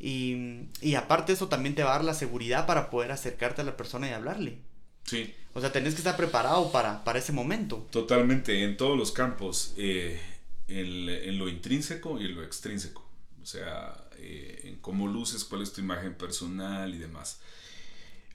Y, 0.00 0.68
y 0.80 0.94
aparte 0.94 1.32
eso 1.32 1.48
también 1.48 1.74
te 1.74 1.82
va 1.82 1.90
a 1.90 1.94
dar 1.94 2.04
la 2.04 2.14
seguridad 2.14 2.66
para 2.66 2.90
poder 2.90 3.10
acercarte 3.12 3.62
a 3.62 3.64
la 3.64 3.76
persona 3.76 4.08
y 4.08 4.12
hablarle. 4.12 4.58
Sí. 5.04 5.34
O 5.54 5.60
sea, 5.60 5.72
tenés 5.72 5.94
que 5.94 5.98
estar 5.98 6.16
preparado 6.16 6.70
para, 6.70 7.02
para 7.02 7.18
ese 7.18 7.32
momento. 7.32 7.86
Totalmente, 7.90 8.62
en 8.62 8.76
todos 8.76 8.96
los 8.96 9.10
campos, 9.10 9.74
eh, 9.76 10.20
en, 10.68 11.38
lo 11.38 11.48
intrínseco 11.48 12.20
y 12.20 12.26
en 12.26 12.36
lo 12.36 12.44
extrínseco. 12.44 13.04
O 13.42 13.46
sea, 13.46 13.96
eh, 14.18 14.60
en 14.64 14.76
cómo 14.76 15.08
luces, 15.08 15.44
cuál 15.44 15.62
es 15.62 15.72
tu 15.72 15.80
imagen 15.80 16.14
personal 16.14 16.94
y 16.94 16.98
demás. 16.98 17.40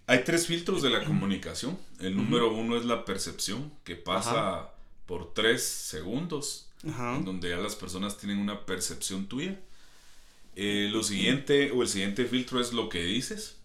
Hay 0.08 0.24
tres 0.24 0.48
filtros 0.48 0.82
de 0.82 0.90
la 0.90 1.04
comunicación. 1.06 1.78
El 2.00 2.18
número 2.18 2.54
uno 2.54 2.76
es 2.76 2.86
la 2.86 3.06
percepción, 3.06 3.72
que 3.84 3.96
pasa 3.96 4.72
por 5.06 5.34
tres 5.34 5.64
segundos, 5.64 6.70
en 6.84 7.24
donde 7.24 7.50
ya 7.50 7.58
las 7.58 7.76
personas 7.76 8.18
tienen 8.18 8.40
una 8.40 8.66
percepción 8.66 9.28
tuya. 9.28 9.60
Eh, 10.56 10.90
lo 10.92 11.04
siguiente, 11.04 11.72
o 11.72 11.82
el 11.82 11.88
siguiente 11.88 12.26
filtro 12.26 12.60
es 12.62 12.74
lo 12.74 12.90
que 12.90 13.04
dices. 13.04 13.58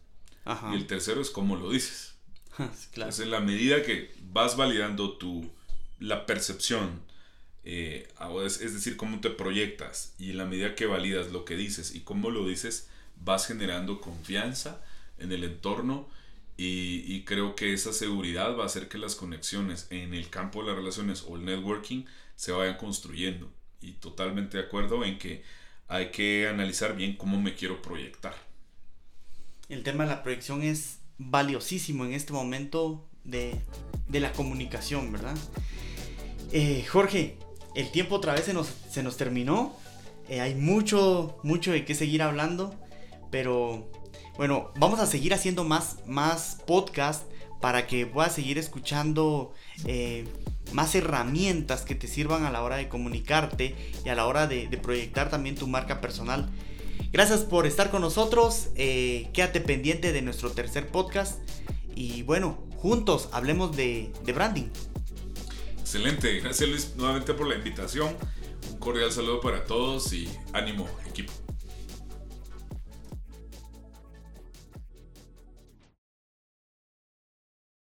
Y 0.72 0.76
el 0.76 0.86
tercero 0.86 1.20
es 1.20 1.30
cómo 1.30 1.56
lo 1.56 1.70
dices. 1.70 2.14
claro. 2.92 3.12
en 3.22 3.30
la 3.30 3.40
medida 3.40 3.82
que 3.82 4.10
vas 4.32 4.56
validando 4.56 5.18
tu, 5.18 5.50
la 6.00 6.26
percepción, 6.26 7.02
eh, 7.64 8.08
es, 8.44 8.58
decir, 8.60 8.96
cómo 8.96 9.20
te 9.20 9.30
proyectas, 9.30 10.14
y 10.18 10.30
en 10.30 10.38
la 10.38 10.46
medida 10.46 10.74
que 10.74 10.86
validas 10.86 11.30
lo 11.32 11.44
que 11.44 11.56
dices 11.56 11.94
y 11.94 12.00
cómo 12.00 12.30
lo 12.30 12.46
dices, 12.46 12.88
vas 13.16 13.46
generando 13.46 14.00
confianza 14.00 14.80
en 15.18 15.32
el 15.32 15.44
entorno 15.44 16.08
y, 16.60 17.22
creo 17.22 17.54
que 17.54 17.72
esa 17.72 17.92
seguridad 17.92 18.56
va 18.56 18.64
a 18.64 18.66
hacer 18.66 18.88
que 18.88 18.98
las 18.98 19.14
conexiones 19.14 19.86
en 19.90 20.12
el 20.12 20.28
campo 20.28 20.60
de 20.60 20.68
las 20.68 20.76
relaciones 20.76 21.24
o 21.28 21.36
el 21.36 21.44
networking 21.44 22.04
se 22.34 22.50
vayan 22.50 22.76
construyendo. 22.76 23.48
Y 23.80 23.92
totalmente 23.92 24.56
de 24.56 24.64
acuerdo 24.64 25.04
en 25.04 25.18
que 25.18 25.44
hay 25.88 26.10
que 26.10 26.46
analizar 26.46 26.94
bien 26.94 27.16
cómo 27.16 27.40
me 27.40 27.54
quiero 27.54 27.80
proyectar. 27.82 28.34
El 29.68 29.82
tema 29.82 30.04
de 30.04 30.10
la 30.10 30.22
proyección 30.22 30.62
es 30.62 30.98
valiosísimo 31.18 32.04
en 32.04 32.12
este 32.12 32.32
momento 32.32 33.06
de, 33.24 33.60
la 34.10 34.32
comunicación, 34.32 35.12
¿verdad? 35.12 35.36
Eh, 36.52 36.84
Jorge, 36.88 37.36
el 37.74 37.90
tiempo 37.90 38.16
otra 38.16 38.34
vez 38.34 38.44
se 38.44 38.54
nos, 38.54 38.68
se 38.90 39.02
nos 39.02 39.16
terminó. 39.16 39.76
Eh, 40.28 40.40
hay 40.40 40.54
mucho, 40.54 41.38
mucho 41.42 41.72
de 41.72 41.84
qué 41.84 41.94
seguir 41.94 42.22
hablando, 42.22 42.74
pero 43.30 43.90
bueno, 44.36 44.70
vamos 44.76 45.00
a 45.00 45.06
seguir 45.06 45.34
haciendo 45.34 45.64
más, 45.64 45.98
más 46.06 46.62
podcast 46.66 47.24
para 47.60 47.86
que 47.86 48.06
puedas 48.06 48.34
seguir 48.34 48.58
escuchando 48.58 49.52
eh, 49.84 50.26
más 50.72 50.94
herramientas 50.94 51.82
que 51.82 51.94
te 51.94 52.06
sirvan 52.06 52.44
a 52.44 52.50
la 52.50 52.62
hora 52.62 52.76
de 52.76 52.88
comunicarte 52.88 53.74
y 54.04 54.08
a 54.08 54.14
la 54.14 54.26
hora 54.26 54.46
de, 54.46 54.66
proyectar 54.82 55.30
también 55.30 55.54
tu 55.54 55.66
marca 55.66 56.00
personal. 56.00 56.48
Gracias 57.12 57.40
por 57.40 57.66
estar 57.66 57.90
con 57.90 58.02
nosotros. 58.02 58.68
Eh, 58.76 59.30
quédate 59.32 59.60
pendiente 59.60 60.12
de 60.12 60.22
nuestro 60.22 60.50
tercer 60.50 60.88
podcast. 60.88 61.40
Y 61.94 62.22
bueno, 62.22 62.58
juntos 62.76 63.28
hablemos 63.32 63.76
de, 63.76 64.12
de 64.24 64.32
branding. 64.32 64.68
Excelente. 65.80 66.38
Gracias 66.40 66.68
Luis 66.68 66.92
nuevamente 66.96 67.32
por 67.34 67.48
la 67.48 67.54
invitación. 67.54 68.14
Un 68.70 68.78
cordial 68.78 69.10
saludo 69.10 69.40
para 69.40 69.64
todos 69.64 70.12
y 70.12 70.28
ánimo 70.52 70.86
equipo. 71.08 71.32